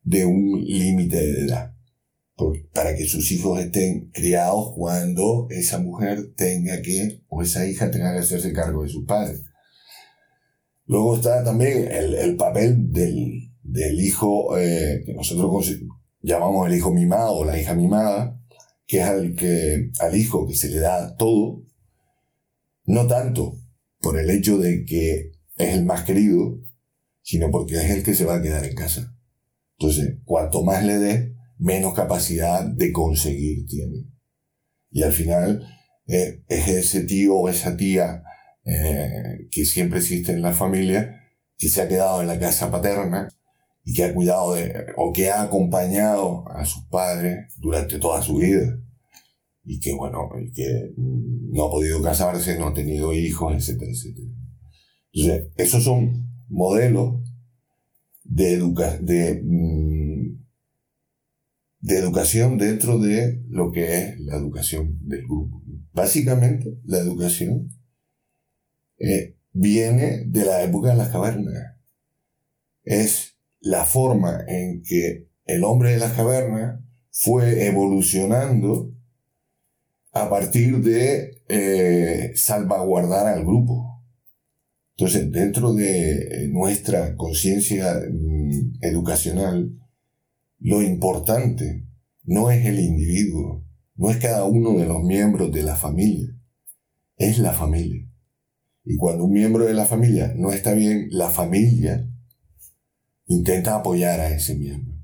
de 0.03 0.25
un 0.25 0.65
límite 0.65 1.19
de 1.19 1.45
edad 1.45 1.76
para 2.73 2.95
que 2.95 3.07
sus 3.07 3.31
hijos 3.33 3.59
estén 3.61 4.11
criados 4.13 4.73
cuando 4.75 5.47
esa 5.51 5.79
mujer 5.79 6.35
tenga 6.37 6.83
que, 6.83 7.23
o 7.29 7.43
esa 7.43 7.67
hija 7.67 7.91
tenga 7.91 8.13
que 8.13 8.21
hacerse 8.21 8.53
cargo 8.53 8.83
de 8.83 8.91
sus 8.91 9.07
padres. 9.07 9.43
Luego 10.85 11.17
está 11.17 11.43
también 11.43 11.91
el, 11.91 12.15
el 12.15 12.37
papel 12.37 12.93
del, 12.93 13.51
del 13.63 14.01
hijo 14.01 14.57
eh, 14.59 15.03
que 15.05 15.15
nosotros 15.15 15.81
llamamos 16.21 16.69
el 16.69 16.77
hijo 16.77 16.93
mimado 16.93 17.37
o 17.37 17.45
la 17.45 17.59
hija 17.59 17.75
mimada, 17.75 18.39
que 18.87 18.99
es 18.99 19.05
al, 19.05 19.35
que, 19.35 19.91
al 19.99 20.17
hijo 20.17 20.47
que 20.47 20.55
se 20.55 20.69
le 20.69 20.79
da 20.79 21.17
todo, 21.17 21.63
no 22.85 23.07
tanto 23.07 23.57
por 24.01 24.19
el 24.19 24.31
hecho 24.31 24.59
de 24.59 24.85
que 24.85 25.33
es 25.57 25.75
el 25.75 25.85
más 25.85 26.05
querido, 26.05 26.61
sino 27.23 27.51
porque 27.51 27.77
es 27.77 27.91
el 27.91 28.03
que 28.03 28.15
se 28.15 28.25
va 28.25 28.37
a 28.37 28.43
quedar 28.43 28.65
en 28.65 28.75
casa. 28.77 29.17
Entonces, 29.79 30.19
cuanto 30.25 30.63
más 30.63 30.85
le 30.85 30.99
dé, 30.99 31.36
menos 31.59 31.95
capacidad 31.95 32.65
de 32.65 32.93
conseguir 32.93 33.67
tiene. 33.67 34.05
Y 34.91 35.03
al 35.03 35.13
final 35.13 35.67
eh, 36.07 36.43
es 36.49 36.69
ese 36.69 37.05
tío 37.05 37.37
o 37.37 37.49
esa 37.49 37.77
tía 37.77 38.23
eh, 38.65 39.49
que 39.51 39.65
siempre 39.65 39.99
existe 39.99 40.33
en 40.33 40.43
la 40.43 40.53
familia, 40.53 41.23
que 41.59 41.69
se 41.69 41.83
ha 41.83 41.89
quedado 41.89 42.21
en 42.21 42.29
la 42.29 42.39
casa 42.39 42.71
paterna 42.71 43.29
y 43.85 43.95
que 43.95 44.05
ha 44.05 44.15
cuidado 44.15 44.55
de, 44.55 44.87
o 44.97 45.13
que 45.13 45.31
ha 45.31 45.43
acompañado 45.43 46.45
a 46.51 46.65
sus 46.65 46.85
padres 46.87 47.55
durante 47.59 47.99
toda 47.99 48.21
su 48.23 48.37
vida. 48.37 48.79
Y 49.65 49.81
que, 49.81 49.95
bueno, 49.95 50.29
y 50.41 50.53
que 50.53 50.93
no 50.97 51.67
ha 51.67 51.71
podido 51.71 52.03
casarse, 52.03 52.59
no 52.59 52.69
ha 52.69 52.75
tenido 52.75 53.13
hijos, 53.13 53.55
etcétera, 53.55 53.91
etcétera. 53.91 54.29
Entonces, 55.13 55.53
esos 55.57 55.85
son 55.85 56.29
modelos 56.49 57.23
de 58.23 58.55
educación, 58.55 59.07
de, 59.07 59.43
mm, 59.45 59.96
de 61.87 61.99
educación 61.99 62.59
dentro 62.59 62.99
de 62.99 63.45
lo 63.49 63.71
que 63.71 63.85
es 63.97 64.19
la 64.19 64.35
educación 64.35 64.99
del 65.03 65.23
grupo. 65.23 65.63
Básicamente, 65.93 66.81
la 66.85 66.99
educación 66.99 67.69
eh, 68.99 69.37
viene 69.53 70.25
de 70.27 70.45
la 70.45 70.65
época 70.65 70.91
de 70.91 70.97
las 70.97 71.11
cavernas. 71.11 71.77
Es 72.83 73.39
la 73.61 73.85
forma 73.85 74.45
en 74.49 74.83
que 74.83 75.29
el 75.45 75.63
hombre 75.63 75.93
de 75.93 75.99
las 76.01 76.15
cavernas 76.15 76.81
fue 77.13 77.67
evolucionando 77.67 78.93
a 80.11 80.29
partir 80.29 80.79
de 80.79 81.45
eh, 81.49 82.33
salvaguardar 82.35 83.29
al 83.29 83.45
grupo. 83.45 84.03
Entonces, 84.97 85.31
dentro 85.31 85.73
de 85.73 86.49
nuestra 86.51 87.15
conciencia 87.15 87.95
mm, 88.11 88.79
educacional, 88.81 89.71
lo 90.59 90.83
importante 90.83 91.87
no 92.25 92.51
es 92.51 92.67
el 92.67 92.81
individuo, 92.81 93.65
no 93.95 94.11
es 94.11 94.19
cada 94.19 94.45
uno 94.45 94.77
de 94.79 94.87
los 94.87 95.03
miembros 95.03 95.53
de 95.53 95.63
la 95.63 95.77
familia, 95.77 96.29
es 97.17 97.39
la 97.39 97.53
familia. 97.53 98.07
Y 98.85 98.97
cuando 98.97 99.25
un 99.25 99.33
miembro 99.33 99.65
de 99.65 99.75
la 99.75 99.85
familia 99.85 100.33
no 100.37 100.53
está 100.53 100.73
bien, 100.75 101.09
la 101.11 101.31
familia 101.31 102.09
intenta 103.27 103.75
apoyar 103.75 104.21
a 104.21 104.31
ese 104.31 104.55
miembro. 104.55 104.95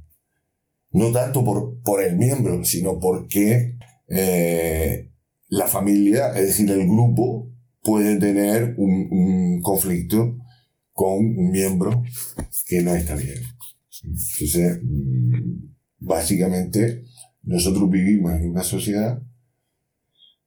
No 0.90 1.10
tanto 1.10 1.44
por, 1.44 1.80
por 1.82 2.02
el 2.02 2.16
miembro, 2.16 2.64
sino 2.64 3.00
porque 3.00 3.78
eh, 4.08 5.10
la 5.48 5.66
familia, 5.66 6.28
es 6.28 6.48
decir, 6.48 6.70
el 6.70 6.86
grupo, 6.86 7.50
puede 7.82 8.16
tener 8.16 8.74
un, 8.76 9.08
un 9.10 9.60
conflicto 9.62 10.38
con 10.92 11.14
un 11.14 11.50
miembro 11.50 12.02
que 12.66 12.82
no 12.82 12.94
está 12.94 13.16
bien. 13.16 13.40
Entonces, 14.02 14.80
mm, 14.82 15.72
básicamente, 16.00 17.04
nosotros 17.42 17.90
vivimos 17.90 18.32
en 18.32 18.50
una 18.50 18.62
sociedad 18.62 19.22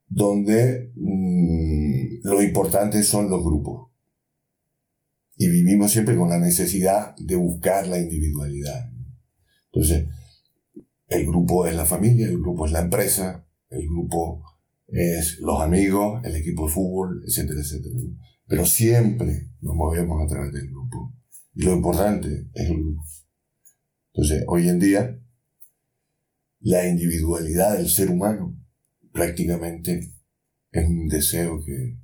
donde 0.07 0.91
mmm, 0.95 2.19
lo 2.23 2.41
importante 2.41 3.03
son 3.03 3.29
los 3.29 3.43
grupos. 3.43 3.91
Y 5.37 5.49
vivimos 5.49 5.91
siempre 5.91 6.15
con 6.15 6.29
la 6.29 6.39
necesidad 6.39 7.15
de 7.17 7.35
buscar 7.35 7.87
la 7.87 7.99
individualidad. 7.99 8.89
Entonces, 9.71 10.07
el 11.07 11.25
grupo 11.25 11.67
es 11.67 11.75
la 11.75 11.85
familia, 11.85 12.27
el 12.27 12.39
grupo 12.39 12.65
es 12.65 12.71
la 12.71 12.81
empresa, 12.81 13.45
el 13.69 13.87
grupo 13.87 14.43
es 14.87 15.39
los 15.39 15.61
amigos, 15.61 16.21
el 16.23 16.35
equipo 16.35 16.67
de 16.67 16.73
fútbol, 16.73 17.23
etcétera, 17.27 17.59
etcétera. 17.59 17.95
Pero 18.47 18.65
siempre 18.65 19.49
nos 19.61 19.75
movemos 19.75 20.23
a 20.23 20.27
través 20.27 20.53
del 20.53 20.69
grupo. 20.69 21.13
Y 21.53 21.63
lo 21.63 21.73
importante 21.73 22.47
es 22.53 22.69
el 22.69 22.77
grupo. 22.77 23.03
Entonces, 24.15 24.45
hoy 24.47 24.69
en 24.69 24.79
día, 24.79 25.19
la 26.61 26.87
individualidad 26.87 27.77
del 27.77 27.89
ser 27.89 28.09
humano 28.09 28.55
prácticamente 29.11 29.99
es 30.71 30.87
un 30.87 31.07
deseo 31.09 31.61
que 31.65 31.97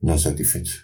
no 0.00 0.16
satisfecho. 0.18 0.78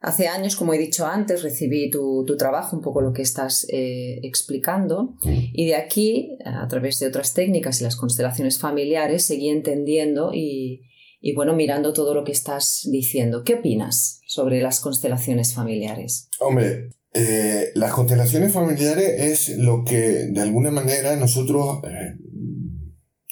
Hace 0.00 0.28
años, 0.28 0.54
como 0.54 0.74
he 0.74 0.78
dicho 0.78 1.06
antes, 1.06 1.42
recibí 1.42 1.90
tu, 1.90 2.24
tu 2.24 2.36
trabajo, 2.36 2.76
un 2.76 2.82
poco 2.82 3.00
lo 3.00 3.12
que 3.12 3.22
estás 3.22 3.66
eh, 3.68 4.20
explicando, 4.22 5.16
Sí. 5.24 5.50
y 5.52 5.66
de 5.66 5.74
aquí, 5.74 6.38
a 6.44 6.68
través 6.68 7.00
de 7.00 7.08
otras 7.08 7.34
técnicas 7.34 7.80
y 7.80 7.84
las 7.84 7.96
constelaciones 7.96 8.60
familiares, 8.60 9.26
seguí 9.26 9.48
entendiendo 9.48 10.30
y, 10.32 10.82
y 11.20 11.34
bueno, 11.34 11.56
mirando 11.56 11.92
todo 11.92 12.14
lo 12.14 12.22
que 12.22 12.30
estás 12.30 12.86
diciendo. 12.92 13.42
¿Qué 13.42 13.54
opinas 13.54 14.20
sobre 14.28 14.62
las 14.62 14.78
constelaciones 14.78 15.52
familiares? 15.52 16.28
Hombre, 16.38 16.90
eh, 17.14 17.70
las 17.74 17.92
constelaciones 17.92 18.52
familiares 18.52 19.48
es 19.50 19.58
lo 19.58 19.84
que 19.84 20.26
de 20.30 20.40
alguna 20.40 20.70
manera 20.70 21.16
nosotros 21.16 21.80
eh, 21.84 22.16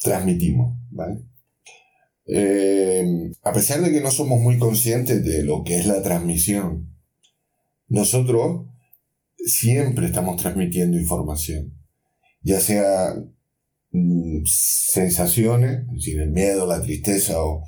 transmitimos, 0.02 0.78
¿vale? 0.90 1.20
Eh, 2.26 3.04
a 3.42 3.52
pesar 3.52 3.82
de 3.82 3.92
que 3.92 4.00
no 4.00 4.10
somos 4.10 4.40
muy 4.40 4.58
conscientes 4.58 5.24
de 5.24 5.44
lo 5.44 5.62
que 5.62 5.76
es 5.76 5.86
la 5.86 6.02
transmisión, 6.02 6.96
nosotros 7.88 8.66
siempre 9.36 10.06
estamos 10.06 10.40
transmitiendo 10.40 10.98
información, 10.98 11.74
ya 12.40 12.60
sea 12.60 13.14
mm, 13.92 14.42
sensaciones, 14.44 15.82
es 15.88 15.92
decir, 15.92 16.20
el 16.20 16.30
miedo, 16.30 16.66
la 16.66 16.82
tristeza, 16.82 17.44
o, 17.44 17.62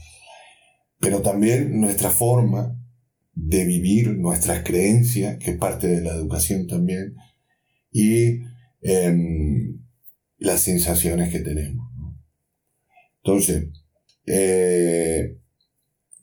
pero 0.99 1.23
también 1.23 1.81
nuestra 1.81 2.11
forma 2.11 2.78
de 3.41 3.65
vivir, 3.65 4.19
nuestras 4.19 4.65
creencias, 4.65 5.39
que 5.39 5.53
es 5.53 5.59
parte 5.59 5.87
de 5.87 6.03
la 6.03 6.13
educación 6.13 6.67
también, 6.67 7.15
y 7.91 8.41
em, 8.83 9.81
las 10.39 10.61
sensaciones 10.63 11.31
que 11.31 11.41
tenemos. 11.41 11.89
Entonces, 13.23 13.69
eh, 14.27 15.39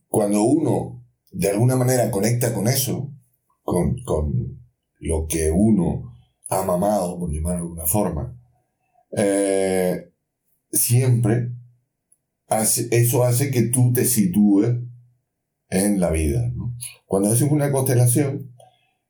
cuando 0.07 0.43
uno 0.43 1.05
de 1.31 1.49
alguna 1.49 1.75
manera 1.75 2.11
conecta 2.11 2.53
con 2.53 2.67
eso, 2.67 3.13
con, 3.63 3.97
con 4.03 4.59
lo 4.99 5.25
que 5.27 5.51
uno 5.51 6.13
ha 6.49 6.63
mamado, 6.63 7.17
por 7.17 7.31
llamarlo 7.31 7.59
de 7.59 7.61
alguna 7.61 7.85
forma, 7.85 8.37
eh, 9.17 10.11
siempre 10.71 11.51
eso 12.91 13.23
hace 13.23 13.51
que 13.51 13.63
tú 13.63 13.93
te 13.93 14.05
sitúes 14.05 14.75
en 15.75 15.99
la 15.99 16.11
vida. 16.11 16.51
Cuando 17.05 17.29
haces 17.29 17.49
una 17.49 17.71
constelación, 17.71 18.53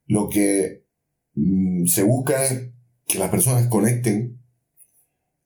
lo 0.06 0.30
que 0.30 0.86
mm, 1.34 1.86
se 1.86 2.04
busca 2.04 2.43
es 2.43 2.71
que 3.06 3.19
las 3.19 3.30
personas 3.30 3.67
conecten 3.67 4.39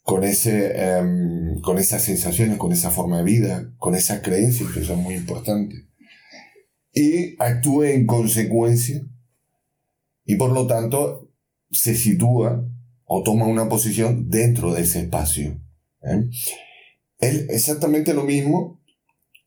con, 0.03 0.23
ese, 0.23 0.71
em, 0.75 1.59
con 1.61 1.77
esas 1.77 2.01
sensaciones, 2.01 2.57
con 2.57 2.71
esa 2.71 2.89
forma 2.89 3.17
de 3.17 3.23
vida, 3.23 3.73
con 3.77 3.95
esas 3.95 4.21
creencias 4.21 4.71
que 4.71 4.83
son 4.83 5.03
muy 5.03 5.15
importantes. 5.15 5.85
Y 6.93 7.35
actúe 7.37 7.83
en 7.83 8.05
consecuencia 8.05 9.01
y 10.25 10.35
por 10.35 10.51
lo 10.51 10.65
tanto 10.67 11.31
se 11.71 11.95
sitúa 11.95 12.67
o 13.05 13.23
toma 13.23 13.45
una 13.45 13.69
posición 13.69 14.29
dentro 14.29 14.73
de 14.73 14.81
ese 14.81 15.01
espacio. 15.01 15.61
¿eh? 16.01 16.29
Es 17.19 17.49
exactamente 17.49 18.13
lo 18.13 18.23
mismo 18.23 18.81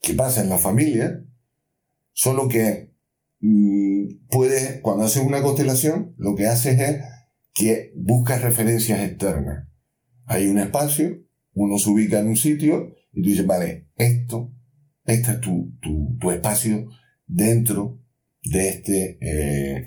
que 0.00 0.14
pasa 0.14 0.42
en 0.42 0.48
la 0.48 0.58
familia, 0.58 1.24
solo 2.12 2.48
que 2.48 2.92
mm, 3.40 4.26
puede, 4.28 4.80
cuando 4.80 5.04
haces 5.04 5.22
una 5.22 5.42
constelación, 5.42 6.14
lo 6.18 6.34
que 6.34 6.46
haces 6.46 6.80
es 6.80 7.02
que 7.54 7.92
buscas 7.96 8.42
referencias 8.42 9.00
externas. 9.00 9.68
Hay 10.26 10.46
un 10.46 10.58
espacio, 10.58 11.22
uno 11.54 11.78
se 11.78 11.90
ubica 11.90 12.20
en 12.20 12.28
un 12.28 12.36
sitio 12.36 12.94
y 13.12 13.22
tú 13.22 13.28
dices, 13.28 13.46
vale, 13.46 13.88
esto, 13.96 14.52
este 15.04 15.32
es 15.32 15.40
tu, 15.40 15.72
tu, 16.18 16.30
espacio 16.30 16.88
dentro 17.26 18.00
de 18.42 18.68
este, 18.68 19.18
eh, 19.20 19.86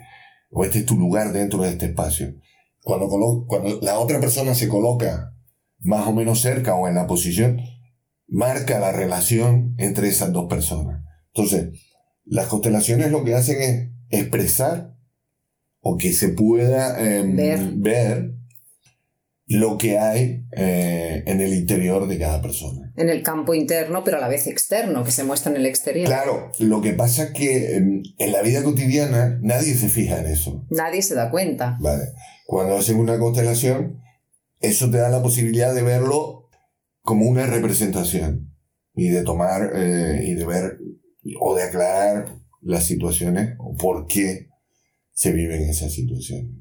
o 0.51 0.63
este 0.63 0.79
es 0.79 0.85
tu 0.85 0.97
lugar 0.97 1.31
dentro 1.33 1.61
de 1.61 1.69
este 1.69 1.87
espacio. 1.87 2.35
Cuando, 2.81 3.07
cuando 3.47 3.81
la 3.81 3.97
otra 3.97 4.19
persona 4.19 4.53
se 4.53 4.67
coloca 4.67 5.33
más 5.79 6.07
o 6.07 6.13
menos 6.13 6.41
cerca 6.41 6.75
o 6.75 6.87
en 6.87 6.95
la 6.95 7.07
posición, 7.07 7.59
marca 8.27 8.79
la 8.79 8.91
relación 8.91 9.75
entre 9.77 10.09
esas 10.09 10.31
dos 10.31 10.45
personas. 10.47 11.03
Entonces, 11.33 11.79
las 12.25 12.47
constelaciones 12.47 13.11
lo 13.11 13.23
que 13.23 13.35
hacen 13.35 13.61
es 13.61 13.89
expresar 14.09 14.95
o 15.79 15.97
que 15.97 16.13
se 16.13 16.29
pueda 16.29 16.99
em, 16.99 17.81
ver 17.81 18.35
lo 19.47 19.77
que 19.77 19.99
hay 19.99 20.45
eh, 20.51 21.23
en 21.27 21.41
el 21.41 21.53
interior 21.53 22.07
de 22.07 22.17
cada 22.17 22.41
persona. 22.41 22.91
En 22.95 23.09
el 23.09 23.21
campo 23.21 23.53
interno, 23.53 24.03
pero 24.03 24.17
a 24.17 24.21
la 24.21 24.27
vez 24.27 24.47
externo, 24.47 25.03
que 25.03 25.11
se 25.11 25.23
muestra 25.23 25.51
en 25.51 25.57
el 25.57 25.67
exterior. 25.67 26.07
Claro, 26.07 26.51
lo 26.57 26.81
que 26.81 26.93
pasa 26.93 27.25
es 27.25 27.31
que 27.31 27.75
em, 27.75 28.01
en 28.17 28.31
la 28.31 28.41
vida 28.41 28.63
cotidiana 28.63 29.39
nadie 29.43 29.75
se 29.75 29.89
fija 29.89 30.19
en 30.19 30.25
eso. 30.25 30.65
Nadie 30.71 31.03
se 31.03 31.13
da 31.13 31.29
cuenta. 31.29 31.77
Vale. 31.79 32.05
Cuando 32.47 32.77
hacen 32.77 32.97
una 32.97 33.19
constelación, 33.19 34.01
eso 34.59 34.89
te 34.89 34.97
da 34.97 35.09
la 35.09 35.21
posibilidad 35.21 35.75
de 35.75 35.83
verlo 35.83 36.49
como 37.01 37.25
una 37.25 37.45
representación 37.45 38.51
y 38.95 39.09
de 39.09 39.23
tomar 39.23 39.71
eh, 39.75 40.23
y 40.25 40.33
de 40.33 40.45
ver 40.45 40.79
o 41.39 41.55
de 41.55 41.63
aclarar 41.63 42.39
las 42.61 42.85
situaciones 42.85 43.55
o 43.59 43.75
por 43.75 44.07
qué 44.07 44.49
se 45.11 45.31
viven 45.31 45.63
esas 45.63 45.93
situaciones. 45.93 46.51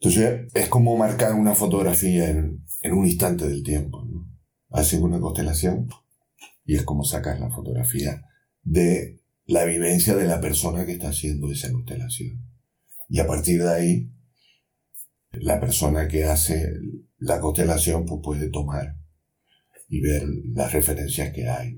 Entonces, 0.00 0.50
es 0.54 0.68
como 0.68 0.96
marcar 0.96 1.34
una 1.34 1.54
fotografía 1.54 2.28
en, 2.30 2.64
un 2.92 3.06
instante 3.06 3.48
del 3.48 3.62
tiempo. 3.62 4.04
¿no? 4.04 4.28
Haces 4.70 5.00
una 5.00 5.20
constelación 5.20 5.88
y 6.64 6.76
es 6.76 6.82
como 6.82 7.04
sacas 7.04 7.40
la 7.40 7.50
fotografía 7.50 8.24
de 8.62 9.20
la 9.46 9.64
vivencia 9.64 10.14
de 10.14 10.26
la 10.26 10.40
persona 10.40 10.84
que 10.84 10.92
está 10.92 11.08
haciendo 11.08 11.50
esa 11.50 11.72
constelación. 11.72 12.42
Y 13.08 13.18
a 13.20 13.26
partir 13.26 13.62
de 13.62 13.70
ahí, 13.70 14.12
la 15.32 15.58
persona 15.58 16.06
que 16.08 16.24
hace 16.24 16.70
la 17.18 17.40
constelación 17.40 18.04
pues 18.06 18.20
puede 18.22 18.50
tomar 18.50 18.96
y 19.88 20.00
ver 20.00 20.24
las 20.52 20.72
referencias 20.72 21.32
que 21.32 21.48
hay. 21.48 21.76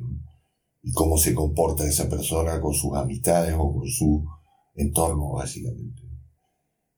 Y 0.82 0.92
cómo 0.92 1.18
se 1.18 1.34
comporta 1.34 1.86
esa 1.86 2.08
persona 2.08 2.60
con 2.60 2.74
sus 2.74 2.96
amistades 2.96 3.54
o 3.56 3.72
con 3.72 3.86
su 3.86 4.24
entorno, 4.74 5.32
básicamente. 5.32 6.02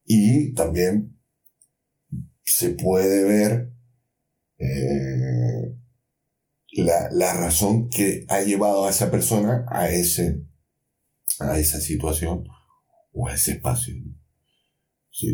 Y 0.05 0.53
también 0.55 1.19
se 2.45 2.71
puede 2.71 3.25
ver 3.25 3.73
eh, 4.59 5.77
la, 6.73 7.11
la, 7.11 7.35
razón 7.35 7.89
que 7.89 8.25
ha 8.29 8.43
llevado 8.43 8.87
a 8.87 8.91
esa 8.91 9.11
persona 9.11 9.67
a 9.69 9.89
ese 9.89 10.45
a 11.41 11.59
esa 11.59 11.81
situación 11.81 12.45
o 13.13 13.29
a 13.29 13.35
ese 13.35 13.53
espacio 13.53 13.95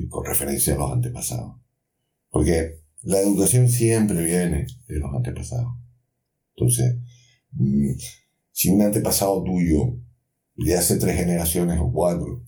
con 0.09 0.25
referencia 0.25 0.75
a 0.75 0.79
los 0.79 0.93
antepasados. 0.93 1.57
Porque 2.31 2.81
la 3.03 3.21
educación 3.21 3.69
siempre 3.69 4.25
viene 4.25 4.67
de 4.87 4.99
los 4.99 5.15
antepasados. 5.15 5.75
Entonces 6.57 6.97
mm, 7.53 7.93
si 8.59 8.71
un 8.71 8.83
antepasado 8.83 9.44
tuyo 9.44 10.01
de 10.57 10.77
hace 10.77 10.97
tres 10.97 11.14
generaciones 11.14 11.79
o 11.79 11.92
cuatro 11.92 12.44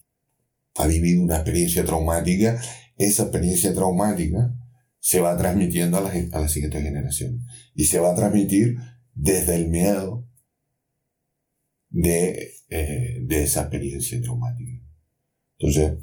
ha 0.75 0.89
vivido 0.89 1.23
una 1.23 1.37
experiencia 1.37 1.85
traumática, 1.85 2.61
esa 2.97 3.23
experiencia 3.23 3.73
traumática 3.73 4.53
se 4.99 5.21
va 5.21 5.37
transmitiendo 5.37 5.99
a 5.99 6.01
las, 6.01 6.53
siguientes 6.53 6.83
generaciones. 6.83 7.43
Y 7.77 7.85
se 7.85 8.01
va 8.01 8.11
a 8.11 8.17
transmitir 8.17 8.77
desde 9.15 9.55
el 9.55 9.69
miedo 9.69 10.27
de, 11.91 12.55
eh, 12.71 13.21
de 13.23 13.45
esa 13.45 13.61
experiencia 13.61 14.21
traumática. 14.21 14.83
Entonces, 15.59 15.97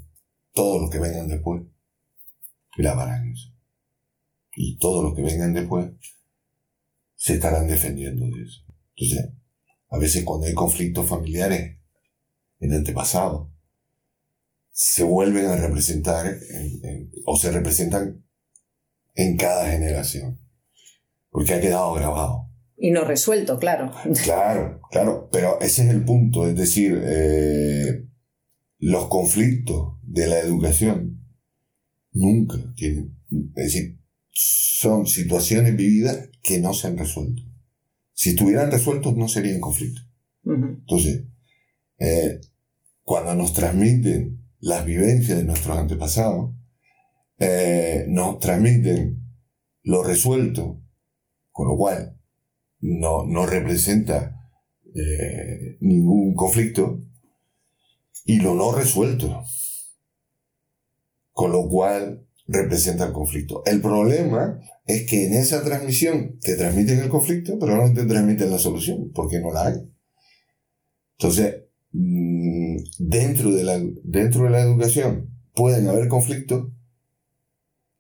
todos 0.54 0.84
los 0.84 0.90
que 0.90 1.00
vengan 1.00 1.28
después 1.28 1.64
grabarán 2.78 3.30
eso. 3.30 3.54
Y 4.56 4.78
todos 4.78 5.04
los 5.04 5.14
que 5.14 5.24
vengan 5.24 5.52
después 5.52 5.92
se 7.16 7.34
estarán 7.34 7.68
defendiendo 7.68 8.26
de 8.26 8.44
eso. 8.44 8.64
Entonces, 8.96 9.37
a 9.90 9.98
veces 9.98 10.24
cuando 10.24 10.48
hay 10.48 10.54
conflictos 10.54 11.08
familiares 11.08 11.78
en 12.60 12.74
antepasado, 12.74 13.52
se 14.72 15.04
vuelven 15.04 15.46
a 15.46 15.56
representar 15.56 16.38
o 17.26 17.36
se 17.38 17.52
representan 17.52 18.24
en 19.16 19.38
cada 19.38 19.70
generación. 19.72 20.40
Porque 21.30 21.54
ha 21.54 21.62
quedado 21.62 21.94
grabado. 21.94 22.48
Y 22.78 22.92
no 22.92 23.04
resuelto, 23.04 23.58
claro. 23.58 23.92
Claro, 24.24 24.80
claro. 24.92 25.30
Pero 25.32 25.60
ese 25.62 25.84
es 25.84 25.90
el 25.90 26.06
punto. 26.06 26.48
Es 26.48 26.56
decir, 26.56 27.02
eh, 27.04 28.06
los 28.78 29.08
conflictos 29.08 29.98
de 30.04 30.28
la 30.28 30.40
educación 30.40 31.24
nunca 32.12 32.58
tienen. 32.76 33.18
Es 33.56 33.74
decir, 33.74 34.00
son 34.32 35.08
situaciones 35.08 35.76
vividas 35.76 36.30
que 36.44 36.60
no 36.60 36.74
se 36.74 36.88
han 36.88 36.98
resuelto. 36.98 37.42
Si 38.18 38.30
estuvieran 38.30 38.72
resueltos, 38.72 39.16
no 39.16 39.28
serían 39.28 39.62
conflictos. 39.62 40.04
Entonces, 40.44 41.26
eh, 42.00 42.42
cuando 43.04 43.36
nos 43.36 43.54
transmiten 43.54 44.44
las 44.60 44.84
vivencias 44.86 45.38
de 45.38 45.44
nuestros 45.44 45.78
antepasados, 45.78 46.56
eh, 47.38 48.06
nos 48.08 48.40
transmiten 48.40 49.22
lo 49.84 50.02
resuelto, 50.02 50.82
con 51.52 51.68
lo 51.68 51.78
cual 51.78 52.20
no, 52.80 53.24
no 53.24 53.46
representa 53.46 54.50
eh, 54.96 55.78
ningún 55.82 56.34
conflicto, 56.34 57.04
y 58.26 58.40
lo 58.40 58.56
no 58.56 58.72
resuelto, 58.72 59.44
con 61.34 61.52
lo 61.52 61.70
cual 61.70 62.27
representa 62.48 63.06
el 63.06 63.14
conflicto. 63.14 63.62
El 63.66 63.82
problema 63.82 64.60
es 64.86 65.10
que 65.10 65.28
en 65.28 65.34
esa 65.34 65.64
transmisión 65.64 66.40
te 66.40 66.56
transmiten 66.56 67.00
el 67.00 67.10
conflicto, 67.10 67.60
pero 67.60 67.76
no 67.76 67.94
te 67.94 68.06
transmiten 68.06 68.50
la 68.50 68.58
solución, 68.58 69.12
porque 69.14 69.40
no 69.40 69.52
la 69.52 69.68
hay. 69.68 69.76
Entonces, 71.20 71.64
mm, 71.92 72.78
dentro 73.00 73.52
de 73.52 73.64
la, 73.64 73.82
dentro 74.04 74.44
de 74.44 74.50
la 74.50 74.62
educación 74.62 75.30
pueden 75.54 75.88
haber 75.88 76.08
conflictos 76.08 76.72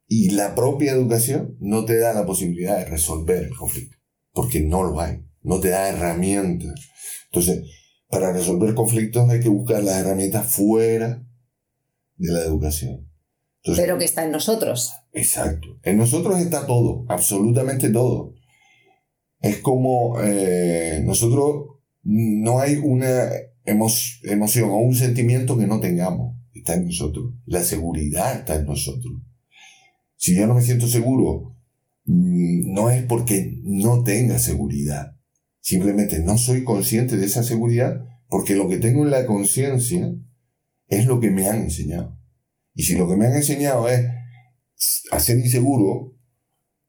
y 0.08 0.30
la 0.30 0.56
propia 0.56 0.93
educación 0.93 1.58
no 1.60 1.84
te 1.84 1.98
da 1.98 2.14
la 2.14 2.26
posibilidad 2.26 2.78
de 2.78 2.86
resolver 2.86 3.43
el 3.43 3.56
conflicto, 3.56 3.98
porque 4.32 4.62
no 4.62 4.84
lo 4.84 5.02
hay, 5.02 5.26
no 5.41 5.60
te 5.60 5.70
da 5.70 5.89
herramientas. 5.89 6.89
Entonces, 7.26 7.64
para 8.08 8.32
resolver 8.32 8.74
conflictos 8.74 9.30
hay 9.30 9.41
que 9.41 9.50
buscar 9.50 9.84
las 9.84 9.98
herramientas 9.98 10.50
fuera 10.50 11.26
de 12.16 12.32
la 12.32 12.43
educación. 12.43 13.07
Pero 13.76 13.97
que 13.97 14.05
está 14.05 14.24
en 14.24 14.32
nosotros. 14.32 14.93
Exacto. 15.13 15.68
En 15.84 15.97
nosotros 15.97 16.39
está 16.39 16.65
todo, 16.65 17.05
absolutamente 17.09 17.89
todo. 17.89 18.34
Es 19.39 19.57
como 19.57 20.20
eh, 20.22 21.01
nosotros 21.03 21.78
no 22.03 22.59
hay 22.59 22.78
una 22.78 23.30
emoción 23.65 24.70
o 24.70 24.78
un 24.78 24.95
sentimiento 24.95 25.57
que 25.57 25.68
no 25.68 25.80
tengamos. 25.80 26.36
Está 26.53 26.76
en 26.76 26.86
nosotros. 26.86 27.34
La 27.45 27.63
seguridad 27.63 28.39
está 28.39 28.55
en 28.55 28.65
nosotros. 28.65 29.22
Si 30.15 30.36
yo 30.36 30.47
no 30.47 30.55
me 30.55 30.61
siento 30.61 30.88
seguro, 30.88 31.55
mm, 32.05 32.74
no 32.74 32.89
es 32.89 33.03
porque 33.03 33.59
no 33.63 34.03
tenga 34.03 34.39
seguridad. 34.39 35.15
Simplemente 35.59 36.20
no 36.20 36.38
soy 36.38 36.63
consciente 36.63 37.18
de 37.18 37.26
esa 37.26 37.43
seguridad 37.43 38.05
porque 38.30 38.55
lo 38.55 38.68
que 38.68 38.78
tengo 38.78 39.03
en 39.03 39.11
la 39.11 39.26
conciencia 39.26 40.13
es 40.88 41.05
lo 41.05 41.20
que 41.20 41.30
me 41.30 41.47
han 41.47 41.63
enseñado. 41.63 42.16
Y 42.78 42.84
si 42.84 42.95
lo 42.95 43.09
que 43.09 43.15
me 43.15 43.25
han 43.25 43.34
enseñado 43.34 43.89
es 43.89 44.05
a 45.09 45.19
ser 45.19 45.39
inseguro, 45.39 46.15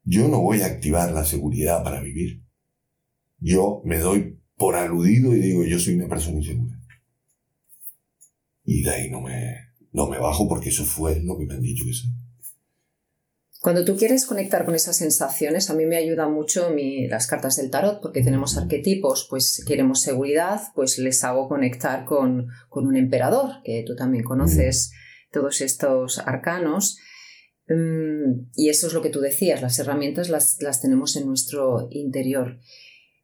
yo 0.05 0.29
no 0.29 0.43
voy 0.43 0.61
a 0.61 0.67
activar 0.67 1.13
la 1.13 1.25
seguridad 1.25 1.83
para 1.83 2.03
vivir. 2.03 2.43
Yo 3.39 3.81
me 3.87 3.97
doy 3.97 4.39
por 4.55 4.77
aludido 4.77 5.35
y 5.35 5.41
digo, 5.41 5.65
yo 5.65 5.79
soy 5.79 5.95
una 5.95 6.07
persona 6.07 6.37
insegura. 6.37 6.79
Y 8.65 8.83
de 8.83 8.91
ahí 8.91 9.11
no 9.11 9.23
me, 9.23 9.55
no 9.93 10.09
me 10.09 10.19
bajo 10.19 10.47
porque 10.47 10.69
eso 10.69 10.85
fue 10.85 11.23
lo 11.23 11.39
que 11.39 11.47
me 11.47 11.55
han 11.55 11.63
dicho 11.63 11.87
que 11.87 11.95
soy. 11.95 12.11
Cuando 13.63 13.83
tú 13.87 13.97
quieres 13.97 14.27
conectar 14.27 14.67
con 14.67 14.75
esas 14.75 14.99
sensaciones, 14.99 15.71
a 15.71 15.75
mí 15.75 15.87
me 15.87 15.97
ayuda 15.97 16.29
mucho 16.29 16.69
las 17.09 17.27
cartas 17.27 17.57
del 17.57 17.71
tarot, 17.71 18.03
porque 18.03 18.23
tenemos 18.23 18.59
arquetipos, 18.59 19.27
pues 19.31 19.65
queremos 19.67 20.03
seguridad, 20.03 20.61
pues 20.75 20.99
les 20.99 21.25
hago 21.25 21.49
conectar 21.49 22.05
con, 22.05 22.49
un 22.71 22.97
emperador, 22.97 23.63
que 23.65 23.85
tú 23.87 23.97
también 23.97 24.23
conoces 24.23 24.93
todos 25.31 25.61
estos 25.61 26.19
arcanos. 26.19 26.99
Mm, 27.69 28.51
y 28.55 28.71
eso 28.71 28.87
es 28.87 28.93
lo 28.93 29.03
que 29.03 29.11
tú 29.11 29.21
decías, 29.21 29.61
las 29.61 29.79
herramientas 29.79 30.29
las, 30.31 30.81
tenemos 30.81 31.17
en 31.17 31.27
nuestro 31.27 31.89
interior. 31.91 32.59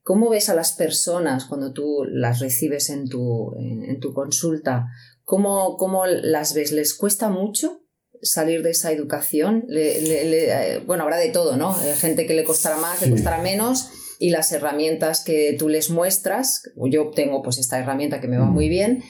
¿Cómo 0.03 0.29
ves 0.29 0.51
a 0.51 0.55
las 0.55 0.73
personas 0.73 1.47
cuando 1.47 1.73
tú 1.73 2.05
las 2.07 2.41
recibes 2.41 2.91
en 2.91 3.09
tu, 3.09 3.55
en, 3.59 3.99
tu 4.01 4.13
consulta? 4.13 4.87
¿Cómo, 5.23 5.79
¿Cómo 5.79 6.05
las 6.07 6.53
ves? 6.55 6.73
¿Les 6.73 6.95
cuesta 6.95 7.29
mucho? 7.29 7.81
salir 8.23 8.63
de 8.63 8.71
esa 8.71 8.91
educación. 8.91 9.67
Eh, 9.71 10.83
bueno, 10.87 11.03
habrá 11.03 11.19
de 11.19 11.29
todo, 11.29 11.59
¿no? 11.59 11.77
Hay 11.77 11.95
gente 11.95 12.27
que 12.27 12.33
le 12.33 12.45
costará 12.45 12.79
más, 12.79 13.03
le 13.03 13.11
costará 13.11 13.37
menos 13.43 13.91
y 14.19 14.31
las 14.31 14.53
herramientas 14.53 15.23
que 15.23 15.55
tú 15.59 15.69
les 15.69 15.91
muestras, 15.91 16.63
yo 16.77 17.11
tengo 17.11 17.43
pues 17.43 17.59
esta 17.59 17.79
herramienta 17.79 18.21
que 18.21 18.29
me 18.29 18.39
va 18.39 18.47
muy 18.47 18.67
mm. 18.67 18.71
bien, 18.71 19.05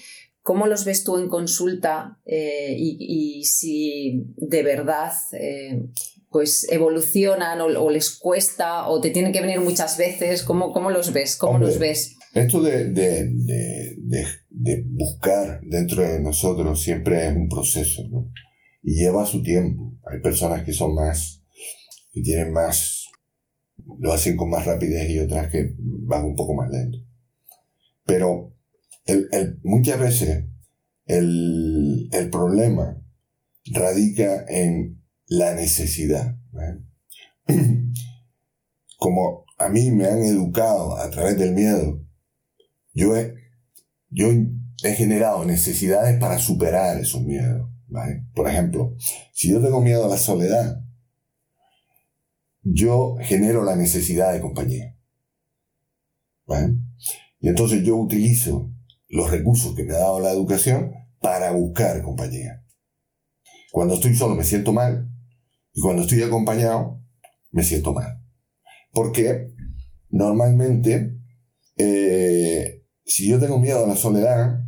¿cómo 0.45 0.66
los 0.66 0.84
ves 0.84 1.05
tú 1.05 1.16
en 1.16 1.28
consulta 1.28 2.20
eh, 2.26 2.76
y, 2.78 3.42
si 3.45 4.26
de 4.36 4.62
verdad 4.62 5.11
eh, 5.32 5.86
pues 6.30 6.68
evolucionan 6.70 7.62
o, 7.62 7.90
les 7.90 8.11
cuesta 8.11 8.86
o 8.88 9.01
te 9.01 9.09
tienen 9.09 9.32
que 9.32 9.40
venir 9.40 9.61
muchas 9.61 9.97
veces? 9.97 10.42
¿Cómo, 10.42 10.70
cómo 10.70 10.90
los 10.90 11.14
ves? 11.14 11.36
¿Cómo 11.36 11.59
los 11.59 11.78
ves? 11.78 12.16
Esto 12.34 12.61
de, 12.61 12.90
de, 12.90 13.30
de, 13.30 14.26
de, 14.51 14.84
buscar 14.86 15.61
dentro 15.62 16.03
de 16.03 16.20
nosotros 16.20 16.82
siempre 16.82 17.26
es 17.26 17.34
un 17.34 17.49
proceso, 17.49 18.03
¿no? 18.11 18.30
y 18.82 18.97
lleva 18.97 19.24
su 19.24 19.42
tiempo. 19.42 19.95
Hay 20.05 20.20
personas 20.20 20.62
que 20.62 20.74
son 20.74 20.95
más, 20.95 21.42
que 22.12 22.20
tienen 22.20 22.53
más, 22.53 23.07
lo 23.99 24.12
hacen 24.12 24.36
con 24.36 24.51
más 24.51 24.66
rapidez 24.66 25.09
y 25.09 25.20
otras 25.20 25.51
que 25.51 25.74
van 25.78 26.24
un 26.26 26.36
poco 26.36 26.53
más 26.53 26.70
lento. 26.70 26.99
Pero 28.05 28.53
muchas 29.62 30.00
veces 30.00 30.44
el, 31.07 32.09
el, 32.12 32.30
problema 32.30 33.02
radica 33.66 34.44
en 34.48 35.02
la 35.26 35.55
necesidad. 35.55 36.36
Como 38.98 39.44
a 39.59 39.68
mí 39.68 39.90
me 39.90 40.07
han 40.07 40.22
educado 40.22 40.96
a 40.96 41.11
través 41.11 41.38
del 41.38 41.52
miedo, 41.52 42.00
yo 42.94 43.16
he, 43.16 43.34
yo 44.09 44.28
he 44.82 44.94
generado 44.94 45.44
necesidades 45.44 46.18
para 46.18 46.38
superar 46.38 46.98
esos 46.98 47.22
miedos. 47.22 47.70
Por 48.34 48.48
ejemplo, 48.48 48.96
si 49.32 49.50
yo 49.50 49.61
tengo 49.61 49.80
miedo 49.80 50.05
a 50.07 50.09
la 50.09 50.16
soledad, 50.16 50.80
yo 52.62 53.16
genero 53.20 53.62
la 53.62 53.76
necesidad 53.76 54.32
de 54.32 54.40
compañía. 54.40 54.96
Y 57.40 57.48
entonces 57.48 57.82
yo 57.84 57.96
utilizo 57.96 58.74
los 59.15 59.31
recursos 59.31 59.77
que 59.77 59.85
me 59.85 59.95
ha 59.95 59.99
dado 59.99 60.19
la 60.19 60.33
educación 60.33 60.93
para 61.21 61.53
buscar 61.53 62.03
compañía. 62.03 62.65
Cuando 63.71 63.95
estoy 63.95 64.17
solo 64.17 64.35
me 64.35 64.43
siento 64.43 64.73
mal 64.73 65.09
y 65.73 65.81
cuando 65.81 66.03
estoy 66.03 66.21
acompañado 66.23 67.01
me 67.53 67.62
siento 67.62 67.93
mal. 67.93 68.21
Porque 68.91 69.53
normalmente, 70.09 71.17
eh, 71.77 72.83
si 73.05 73.29
yo 73.29 73.39
tengo 73.39 73.61
miedo 73.61 73.85
a 73.85 73.87
la 73.87 73.95
soledad, 73.95 74.65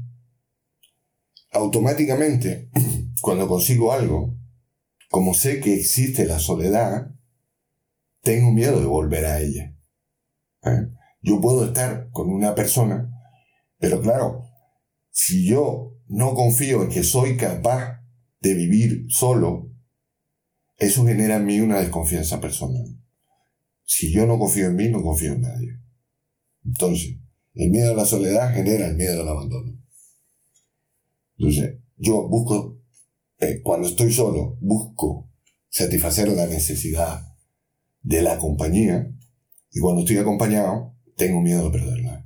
automáticamente 1.51 2.71
cuando 3.21 3.49
consigo 3.49 3.93
algo, 3.93 4.39
como 5.11 5.35
sé 5.35 5.59
que 5.59 5.75
existe 5.75 6.25
la 6.25 6.39
soledad, 6.39 7.11
tengo 8.23 8.53
miedo 8.53 8.79
de 8.79 8.87
volver 8.87 9.27
a 9.27 9.41
ella. 9.41 9.77
¿Eh? 10.63 10.87
Yo 11.21 11.41
puedo 11.41 11.65
estar 11.65 12.11
con 12.13 12.31
una 12.31 12.55
persona, 12.55 13.11
pero 13.79 14.01
claro, 14.01 14.45
si 15.11 15.47
yo 15.47 15.95
no 16.09 16.35
confío 16.35 16.83
en 16.83 16.91
que 16.91 17.03
soy 17.03 17.37
capaz 17.37 18.03
de 18.41 18.55
vivir 18.55 19.07
solo, 19.09 19.70
eso 20.79 21.07
genera 21.07 21.37
en 21.37 21.47
mí 21.47 21.61
una 21.61 21.81
desconfianza 21.81 22.41
personal. 22.41 22.85
Si 23.85 24.12
yo 24.12 24.27
no 24.27 24.39
confío 24.39 24.66
en 24.66 24.77
mí, 24.77 24.89
no 24.89 25.03
confío 25.03 25.33
en 25.33 25.43
nadie. 25.43 25.81
Entonces, 26.64 27.16
el 27.55 27.70
miedo 27.70 27.93
a 27.93 27.97
la 27.97 28.05
soledad 28.05 28.53
genera 28.55 28.87
el 28.89 28.97
miedo 28.97 29.22
al 29.22 29.29
abandono. 29.29 29.81
Entonces, 31.39 31.79
yo 31.97 32.29
busco 32.29 32.77
eh, 33.39 33.61
cuando 33.62 33.87
estoy 33.89 34.12
solo, 34.12 34.57
busco 34.61 35.31
satisfacer 35.68 36.29
la 36.29 36.47
necesidad 36.47 37.35
de 38.03 38.22
la 38.22 38.39
compañía 38.39 39.12
y 39.70 39.81
cuando 39.81 40.01
estoy 40.03 40.18
acompañado, 40.18 40.95
tengo 41.16 41.43
miedo 41.43 41.64
de 41.64 41.79
perderla. 41.79 42.26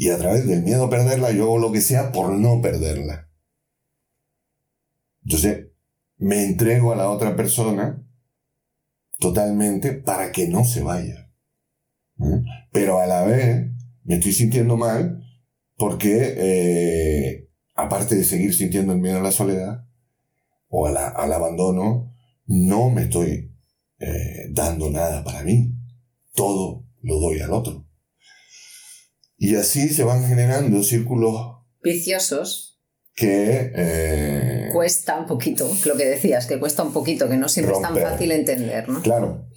Y 0.00 0.08
a 0.08 0.16
través 0.16 0.46
del 0.46 0.62
miedo 0.62 0.84
a 0.86 0.88
perderla, 0.88 1.30
yo 1.30 1.42
hago 1.42 1.58
lo 1.58 1.72
que 1.72 1.82
sea 1.82 2.10
por 2.10 2.32
no 2.32 2.62
perderla. 2.62 3.28
Entonces, 5.24 5.66
me 6.16 6.46
entrego 6.46 6.90
a 6.90 6.96
la 6.96 7.10
otra 7.10 7.36
persona 7.36 8.02
totalmente 9.18 9.92
para 9.92 10.32
que 10.32 10.48
no 10.48 10.64
se 10.64 10.82
vaya. 10.82 11.30
¿Mm? 12.16 12.46
Pero 12.72 12.98
a 12.98 13.06
la 13.06 13.26
vez 13.26 13.72
me 14.04 14.14
estoy 14.14 14.32
sintiendo 14.32 14.78
mal 14.78 15.22
porque 15.76 16.34
eh, 16.34 17.50
aparte 17.74 18.14
de 18.14 18.24
seguir 18.24 18.54
sintiendo 18.54 18.94
el 18.94 19.00
miedo 19.00 19.18
a 19.18 19.22
la 19.22 19.32
soledad 19.32 19.84
o 20.68 20.86
al 20.86 20.96
abandono, 20.96 22.16
no 22.46 22.88
me 22.88 23.02
estoy 23.02 23.54
eh, 23.98 24.48
dando 24.50 24.88
nada 24.88 25.22
para 25.24 25.42
mí. 25.42 25.74
Todo 26.32 26.86
lo 27.02 27.20
doy 27.20 27.40
al 27.40 27.52
otro. 27.52 27.89
Y 29.42 29.56
así 29.56 29.88
se 29.88 30.04
van 30.04 30.26
generando 30.26 30.82
círculos 30.82 31.56
viciosos 31.82 32.78
que 33.14 33.72
eh, 33.74 34.68
cuesta 34.70 35.18
un 35.18 35.26
poquito, 35.26 35.66
lo 35.86 35.96
que 35.96 36.04
decías, 36.04 36.44
que 36.44 36.60
cuesta 36.60 36.82
un 36.82 36.92
poquito, 36.92 37.26
que 37.26 37.38
no 37.38 37.48
siempre 37.48 37.74
es 37.74 37.80
tan 37.80 37.96
fácil 37.96 38.32
entender, 38.32 38.86
¿no? 38.90 39.00
Claro. 39.00 39.48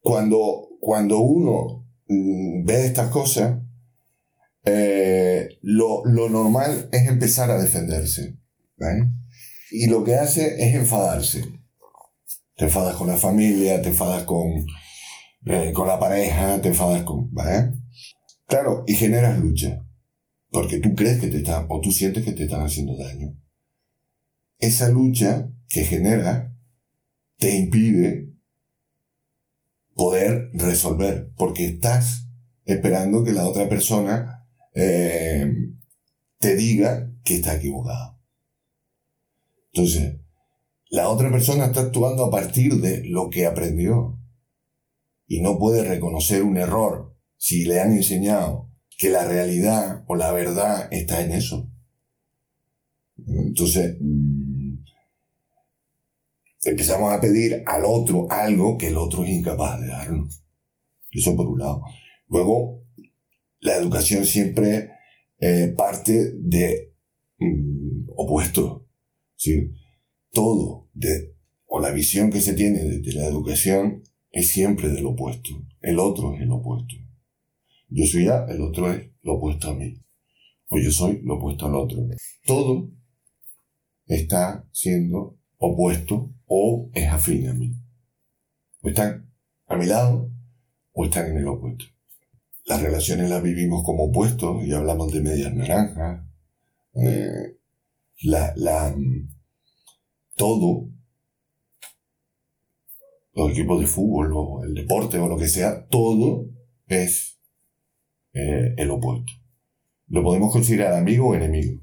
Cuando, 0.00 0.70
cuando 0.80 1.20
uno 1.20 1.88
mm, 2.08 2.64
ve 2.64 2.86
estas 2.86 3.10
cosas, 3.10 3.60
eh, 4.64 5.48
lo, 5.62 6.02
normal 6.04 6.88
es 6.90 7.06
empezar 7.06 7.48
a 7.52 7.62
defenderse. 7.62 8.36
Y 9.70 9.86
lo 9.86 10.02
que 10.02 10.16
hace 10.16 10.60
es 10.66 10.74
enfadarse. 10.74 11.44
Te 12.56 12.64
enfadas 12.64 12.96
con 12.96 13.06
la 13.06 13.16
familia, 13.16 13.80
te 13.82 13.90
enfadas 13.90 14.24
con, 14.24 14.66
eh, 15.46 15.72
con 15.72 15.86
la 15.86 16.00
pareja, 16.00 16.60
te 16.60 16.68
enfadas 16.70 17.02
con... 17.02 17.30
Claro, 18.48 18.82
y 18.86 18.94
generas 18.94 19.38
lucha. 19.38 19.84
Porque 20.50 20.80
tú 20.80 20.94
crees 20.94 21.20
que 21.20 21.28
te 21.28 21.38
están, 21.38 21.66
o 21.68 21.80
tú 21.80 21.92
sientes 21.92 22.24
que 22.24 22.32
te 22.32 22.44
están 22.44 22.62
haciendo 22.62 22.96
daño. 22.96 23.36
Esa 24.58 24.88
lucha 24.88 25.52
que 25.68 25.84
genera 25.84 26.56
te 27.36 27.54
impide 27.54 28.32
poder 29.94 30.48
resolver, 30.54 31.30
porque 31.36 31.66
estás 31.66 32.26
esperando 32.64 33.22
que 33.22 33.32
la 33.32 33.46
otra 33.46 33.68
persona 33.68 34.46
eh, 34.74 35.52
te 36.38 36.56
diga 36.56 37.12
que 37.24 37.36
está 37.36 37.56
equivocado. 37.56 38.18
Entonces, 39.72 40.20
la 40.88 41.10
otra 41.10 41.30
persona 41.30 41.66
está 41.66 41.80
actuando 41.82 42.24
a 42.24 42.30
partir 42.30 42.80
de 42.80 43.04
lo 43.04 43.28
que 43.28 43.44
aprendió 43.44 44.18
y 45.26 45.42
no 45.42 45.58
puede 45.58 45.84
reconocer 45.84 46.42
un 46.42 46.56
error 46.56 47.17
si 47.38 47.64
le 47.64 47.80
han 47.80 47.92
enseñado 47.92 48.70
que 48.98 49.08
la 49.08 49.26
realidad 49.26 50.04
o 50.06 50.16
la 50.16 50.32
verdad 50.32 50.88
está 50.92 51.24
en 51.24 51.32
eso. 51.32 51.70
Entonces, 53.26 53.96
mm, 54.00 54.74
empezamos 56.64 57.12
a 57.12 57.20
pedir 57.20 57.62
al 57.66 57.84
otro 57.86 58.30
algo 58.30 58.76
que 58.76 58.88
el 58.88 58.96
otro 58.96 59.24
es 59.24 59.30
incapaz 59.30 59.80
de 59.80 59.86
darnos. 59.86 60.44
Eso 61.10 61.34
por 61.34 61.46
un 61.46 61.58
lado. 61.58 61.82
Luego, 62.28 62.82
la 63.60 63.76
educación 63.76 64.26
siempre 64.26 64.90
eh, 65.40 65.72
parte 65.76 66.32
de 66.36 66.94
mm, 67.38 68.10
opuesto. 68.16 68.86
¿sí? 69.36 69.72
Todo, 70.32 70.88
de, 70.92 71.34
o 71.66 71.80
la 71.80 71.90
visión 71.90 72.30
que 72.30 72.40
se 72.40 72.54
tiene 72.54 72.82
de, 72.82 73.12
la 73.12 73.26
educación 73.26 74.02
es 74.30 74.50
siempre 74.50 74.88
del 74.88 75.06
opuesto. 75.06 75.50
El 75.80 75.98
otro 75.98 76.34
es 76.34 76.42
el 76.42 76.50
opuesto. 76.50 76.94
Yo 77.88 78.04
soy 78.04 78.28
A, 78.28 78.44
el 78.48 78.60
otro 78.60 78.92
es 78.92 79.10
lo 79.22 79.34
opuesto 79.34 79.70
a 79.70 79.74
mí. 79.74 79.94
O 80.68 80.78
yo 80.78 80.90
soy 80.90 81.20
lo 81.22 81.36
opuesto 81.36 81.66
al 81.66 81.74
otro. 81.74 81.98
Todo 82.44 82.90
está 84.06 84.66
siendo 84.72 85.38
opuesto 85.56 86.30
o 86.46 86.90
es 86.92 87.08
afín 87.08 87.48
a 87.48 87.54
mí. 87.54 87.74
O 88.82 88.88
están 88.88 89.30
a 89.66 89.76
mi 89.76 89.86
lado 89.86 90.30
o 90.92 91.04
están 91.04 91.26
en 91.26 91.38
el 91.38 91.48
opuesto. 91.48 91.84
Las 92.66 92.82
relaciones 92.82 93.30
las 93.30 93.42
vivimos 93.42 93.82
como 93.84 94.04
opuestos 94.04 94.64
y 94.66 94.72
hablamos 94.72 95.12
de 95.12 95.22
medias 95.22 95.54
naranjas. 95.54 96.26
Eh, 96.94 97.56
la, 98.22 98.52
la, 98.56 98.94
todo, 100.36 100.90
los 103.32 103.50
equipos 103.52 103.80
de 103.80 103.86
fútbol 103.86 104.32
o 104.34 104.64
el 104.64 104.74
deporte 104.74 105.18
o 105.18 105.28
lo 105.28 105.38
que 105.38 105.48
sea, 105.48 105.86
todo 105.86 106.46
es 106.86 107.37
eh, 108.32 108.74
el 108.76 108.90
opuesto. 108.90 109.32
Lo 110.08 110.22
podemos 110.22 110.52
considerar 110.52 110.94
amigo 110.94 111.28
o 111.28 111.34
enemigo, 111.34 111.80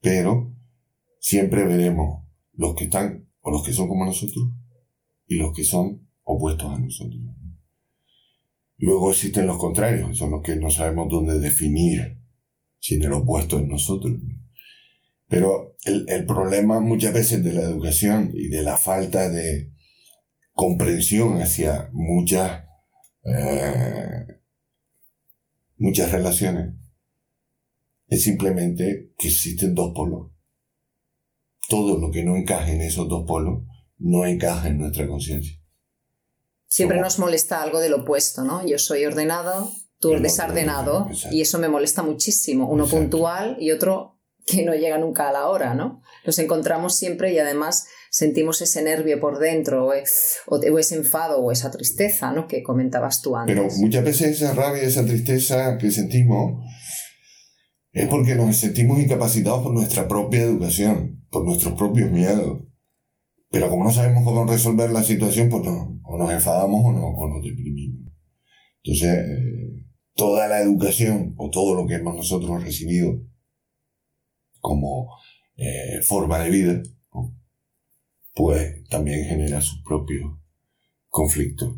pero 0.00 0.54
siempre 1.20 1.64
veremos 1.64 2.24
los 2.52 2.74
que 2.74 2.84
están 2.84 3.28
o 3.40 3.50
los 3.50 3.64
que 3.64 3.72
son 3.72 3.88
como 3.88 4.04
nosotros 4.04 4.50
y 5.26 5.36
los 5.36 5.52
que 5.52 5.64
son 5.64 6.08
opuestos 6.22 6.72
a 6.72 6.78
nosotros. 6.78 7.20
Luego 8.78 9.10
existen 9.10 9.46
los 9.46 9.58
contrarios, 9.58 10.18
son 10.18 10.32
los 10.32 10.42
que 10.42 10.56
no 10.56 10.70
sabemos 10.70 11.08
dónde 11.08 11.38
definir 11.40 12.20
si 12.78 12.96
en 12.96 13.04
el 13.04 13.12
opuesto 13.12 13.58
es 13.58 13.66
nosotros. 13.66 14.14
Pero 15.28 15.76
el, 15.84 16.04
el, 16.08 16.26
problema 16.26 16.78
muchas 16.80 17.12
veces 17.12 17.42
de 17.42 17.52
la 17.52 17.62
educación 17.62 18.30
y 18.34 18.48
de 18.48 18.62
la 18.62 18.76
falta 18.76 19.28
de 19.28 19.72
comprensión 20.52 21.40
hacia 21.42 21.90
muchas, 21.92 22.64
eh, 23.24 24.26
muchas 25.76 26.12
relaciones 26.12 26.74
es 28.08 28.22
simplemente 28.22 29.12
que 29.18 29.28
existen 29.28 29.74
dos 29.74 29.92
polos. 29.94 30.30
Todo 31.68 31.98
lo 31.98 32.10
que 32.10 32.22
no 32.22 32.36
encaje 32.36 32.74
en 32.74 32.82
esos 32.82 33.08
dos 33.08 33.24
polos 33.26 33.64
no 33.98 34.24
encaja 34.24 34.68
en 34.68 34.78
nuestra 34.78 35.06
conciencia. 35.08 35.60
Siempre 36.68 37.00
nos 37.00 37.18
molesta 37.18 37.62
algo 37.62 37.80
del 37.80 37.94
opuesto, 37.94 38.44
¿no? 38.44 38.66
Yo 38.66 38.78
soy 38.78 39.04
ordenado, 39.04 39.72
tú 39.98 40.10
eres 40.10 40.22
desordenado, 40.22 41.08
y 41.30 41.40
eso 41.40 41.58
me 41.58 41.68
molesta 41.68 42.02
muchísimo. 42.02 42.68
Uno 42.68 42.86
puntual 42.86 43.56
y 43.60 43.70
otro 43.70 44.20
que 44.46 44.64
no 44.64 44.74
llega 44.74 44.98
nunca 44.98 45.28
a 45.28 45.32
la 45.32 45.48
hora, 45.48 45.74
¿no? 45.74 46.02
Los 46.24 46.38
encontramos 46.38 46.94
siempre 46.94 47.32
y 47.32 47.38
además 47.38 47.86
sentimos 48.16 48.62
ese 48.62 48.82
nervio 48.82 49.20
por 49.20 49.38
dentro, 49.38 49.88
o, 49.88 49.92
ese 50.78 50.94
enfado, 50.94 51.38
o 51.38 51.52
esa 51.52 51.70
tristeza, 51.70 52.32
¿no? 52.32 52.48
Que 52.48 52.62
comentabas 52.62 53.20
tú 53.20 53.36
antes. 53.36 53.54
Pero 53.54 53.68
muchas 53.76 54.02
veces 54.02 54.40
esa 54.40 54.54
rabia, 54.54 54.84
esa 54.84 55.04
tristeza 55.04 55.76
que 55.76 55.90
sentimos, 55.90 56.64
es 57.92 58.08
porque 58.08 58.34
nos 58.34 58.56
sentimos 58.56 59.00
incapacitados 59.00 59.62
por 59.62 59.74
nuestra 59.74 60.08
propia 60.08 60.44
educación, 60.44 61.26
por 61.28 61.44
nuestros 61.44 61.74
propios 61.74 62.10
miedos. 62.10 62.62
Pero 63.50 63.68
como 63.68 63.84
no 63.84 63.92
sabemos 63.92 64.24
cómo 64.24 64.46
resolver 64.46 64.90
la 64.92 65.02
situación, 65.02 65.50
pues 65.50 65.64
no, 65.64 66.00
o 66.02 66.16
nos 66.16 66.32
enfadamos 66.32 66.86
o, 66.86 66.92
no, 66.92 67.08
o 67.08 67.28
nos 67.28 67.44
deprimimos. 67.44 68.14
Entonces, 68.82 69.28
eh, 69.28 69.84
toda 70.14 70.48
la 70.48 70.62
educación 70.62 71.34
o 71.36 71.50
todo 71.50 71.74
lo 71.74 71.86
que 71.86 71.96
hemos 71.96 72.16
nosotros 72.16 72.64
recibido 72.64 73.20
como 74.58 75.06
eh, 75.56 76.00
forma 76.02 76.38
de 76.38 76.48
vida, 76.48 76.82
pues 78.36 78.84
también 78.90 79.24
genera 79.24 79.62
sus 79.62 79.82
propios 79.82 80.30
conflictos. 81.08 81.74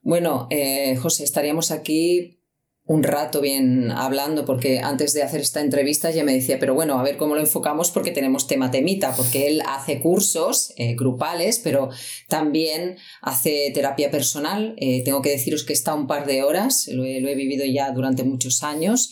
Bueno, 0.00 0.48
eh, 0.50 0.96
José, 0.96 1.22
estaríamos 1.22 1.70
aquí 1.70 2.42
un 2.84 3.04
rato 3.04 3.40
bien 3.40 3.92
hablando, 3.92 4.44
porque 4.44 4.80
antes 4.80 5.12
de 5.12 5.22
hacer 5.22 5.40
esta 5.40 5.60
entrevista 5.60 6.10
ya 6.10 6.24
me 6.24 6.32
decía, 6.32 6.58
pero 6.58 6.74
bueno, 6.74 6.98
a 6.98 7.02
ver 7.02 7.16
cómo 7.16 7.34
lo 7.34 7.40
enfocamos 7.40 7.90
porque 7.92 8.10
tenemos 8.10 8.48
tema 8.48 8.72
temita, 8.72 9.14
porque 9.14 9.46
él 9.46 9.62
hace 9.66 10.00
cursos 10.00 10.72
eh, 10.76 10.94
grupales, 10.96 11.60
pero 11.62 11.90
también 12.28 12.96
hace 13.20 13.70
terapia 13.72 14.10
personal. 14.10 14.74
Eh, 14.78 15.04
tengo 15.04 15.22
que 15.22 15.30
deciros 15.30 15.62
que 15.62 15.74
está 15.74 15.94
un 15.94 16.08
par 16.08 16.26
de 16.26 16.42
horas, 16.42 16.88
lo 16.88 17.04
he, 17.04 17.34
vivido 17.34 17.64
ya 17.66 17.92
durante 17.92 18.24
muchos 18.24 18.62
años. 18.62 19.10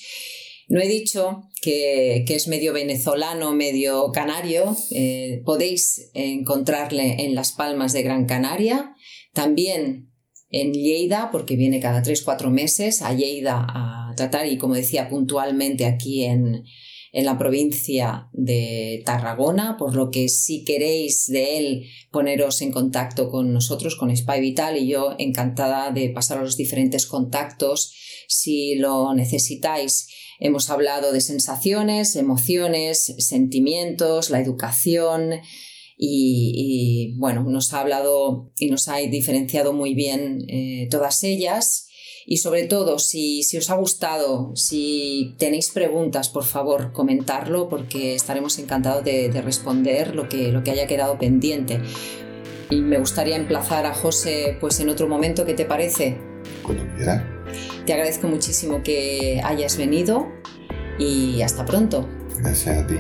No 0.70 0.80
he 0.80 0.86
dicho 0.86 1.42
que, 1.60 2.24
es 2.28 2.46
medio 2.46 2.72
venezolano, 2.72 3.52
medio 3.52 4.12
canario. 4.12 4.76
Eh, 4.92 5.42
podéis 5.44 6.12
encontrarle 6.14 7.24
en 7.24 7.34
Las 7.34 7.50
Palmas 7.50 7.92
de 7.92 8.04
Gran 8.04 8.26
Canaria. 8.26 8.94
También 9.34 10.12
en 10.48 10.72
Lleida, 10.72 11.30
porque 11.32 11.56
viene 11.56 11.80
cada 11.80 12.04
3-4 12.04 12.50
meses 12.50 13.02
a 13.02 13.12
Lleida 13.12 13.66
a 13.68 14.14
tratar 14.16 14.46
y, 14.46 14.58
como 14.58 14.74
decía, 14.74 15.08
puntualmente 15.08 15.86
aquí 15.86 16.22
en, 16.22 16.62
en 17.10 17.24
la 17.24 17.36
provincia 17.36 18.28
de 18.32 19.02
Tarragona, 19.04 19.76
por 19.76 19.96
lo 19.96 20.12
que 20.12 20.28
si 20.28 20.62
queréis 20.62 21.26
de 21.26 21.58
él 21.58 21.86
poneros 22.12 22.62
en 22.62 22.70
contacto 22.70 23.28
con 23.28 23.52
nosotros, 23.52 23.96
con 23.96 24.16
Spy 24.16 24.40
Vital, 24.40 24.78
y 24.78 24.86
yo 24.86 25.16
encantada 25.18 25.90
de 25.90 26.10
pasar 26.10 26.38
a 26.38 26.42
los 26.42 26.56
diferentes 26.56 27.06
contactos 27.06 27.92
si 28.28 28.76
lo 28.76 29.12
necesitáis. 29.14 30.06
Hemos 30.41 30.70
hablado 30.70 31.12
de 31.12 31.20
sensaciones, 31.20 32.16
emociones, 32.16 33.14
sentimientos, 33.18 34.30
la 34.30 34.41
educación, 34.41 35.41
y, 36.03 37.14
bueno, 37.18 37.45
nos 37.45 37.74
ha 37.74 37.80
hablado 37.80 38.51
y 38.59 38.70
nos 38.70 38.88
ha 38.88 38.97
diferenciado 38.97 39.74
muy 39.74 39.95
bien 39.95 40.47
eh, 40.49 40.88
todas 40.91 41.22
ellas. 41.24 41.88
Y 42.26 42.38
sobre 42.38 42.64
todo, 42.64 42.99
si, 42.99 43.43
si, 43.43 43.59
os 43.59 43.68
ha 43.68 43.76
gustado, 43.76 44.55
si 44.55 45.34
tenéis 45.38 45.70
preguntas, 45.70 46.30
por 46.30 46.45
favor, 46.45 46.93
comentarlo 46.93 47.68
porque 47.68 48.14
estaremos 48.14 48.59
encantados 48.59 49.05
de, 49.05 49.30
responder 49.43 50.14
lo 50.14 50.28
que, 50.28 50.53
lo 50.53 50.62
que 50.64 50.70
haya 50.70 50.86
quedado 50.86 51.18
pendiente. 51.18 51.80
Y 52.70 52.76
me 52.76 52.99
gustaría 52.99 53.36
emplazar 53.36 53.84
a 53.84 53.95
José 53.95 54.57
pues 54.59 54.80
en 54.80 54.88
otro 54.88 55.07
momento, 55.07 55.45
¿qué 55.45 55.55
te 55.55 55.66
parece? 55.66 56.16
Cuando 56.62 56.84
quiera. 56.97 57.39
Te 57.91 57.95
agradezco 57.95 58.28
muchísimo 58.28 58.84
que 58.84 59.41
hayas 59.43 59.76
venido 59.76 60.28
y 60.97 61.43
hasta 61.43 61.64
pronto. 61.64 62.09
Gracias 62.38 62.78
a 62.78 62.86
ti. 62.86 62.95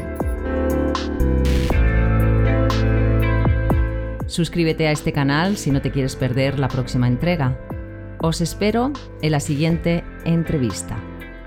Suscríbete 4.26 4.88
a 4.88 4.90
este 4.90 5.12
canal 5.12 5.56
si 5.56 5.70
no 5.70 5.80
te 5.80 5.92
quieres 5.92 6.16
perder 6.16 6.58
la 6.58 6.66
próxima 6.66 7.06
entrega. 7.06 7.56
Os 8.20 8.40
espero 8.40 8.92
en 9.22 9.30
la 9.30 9.38
siguiente 9.38 10.02
entrevista. 10.24 11.00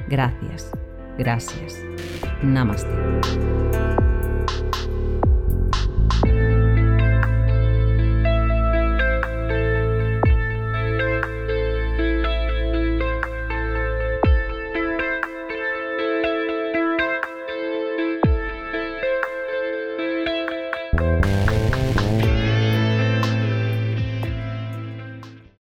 Gracias. 0.08 0.72
Gracias. 1.18 1.80
Namaste. 2.42 3.83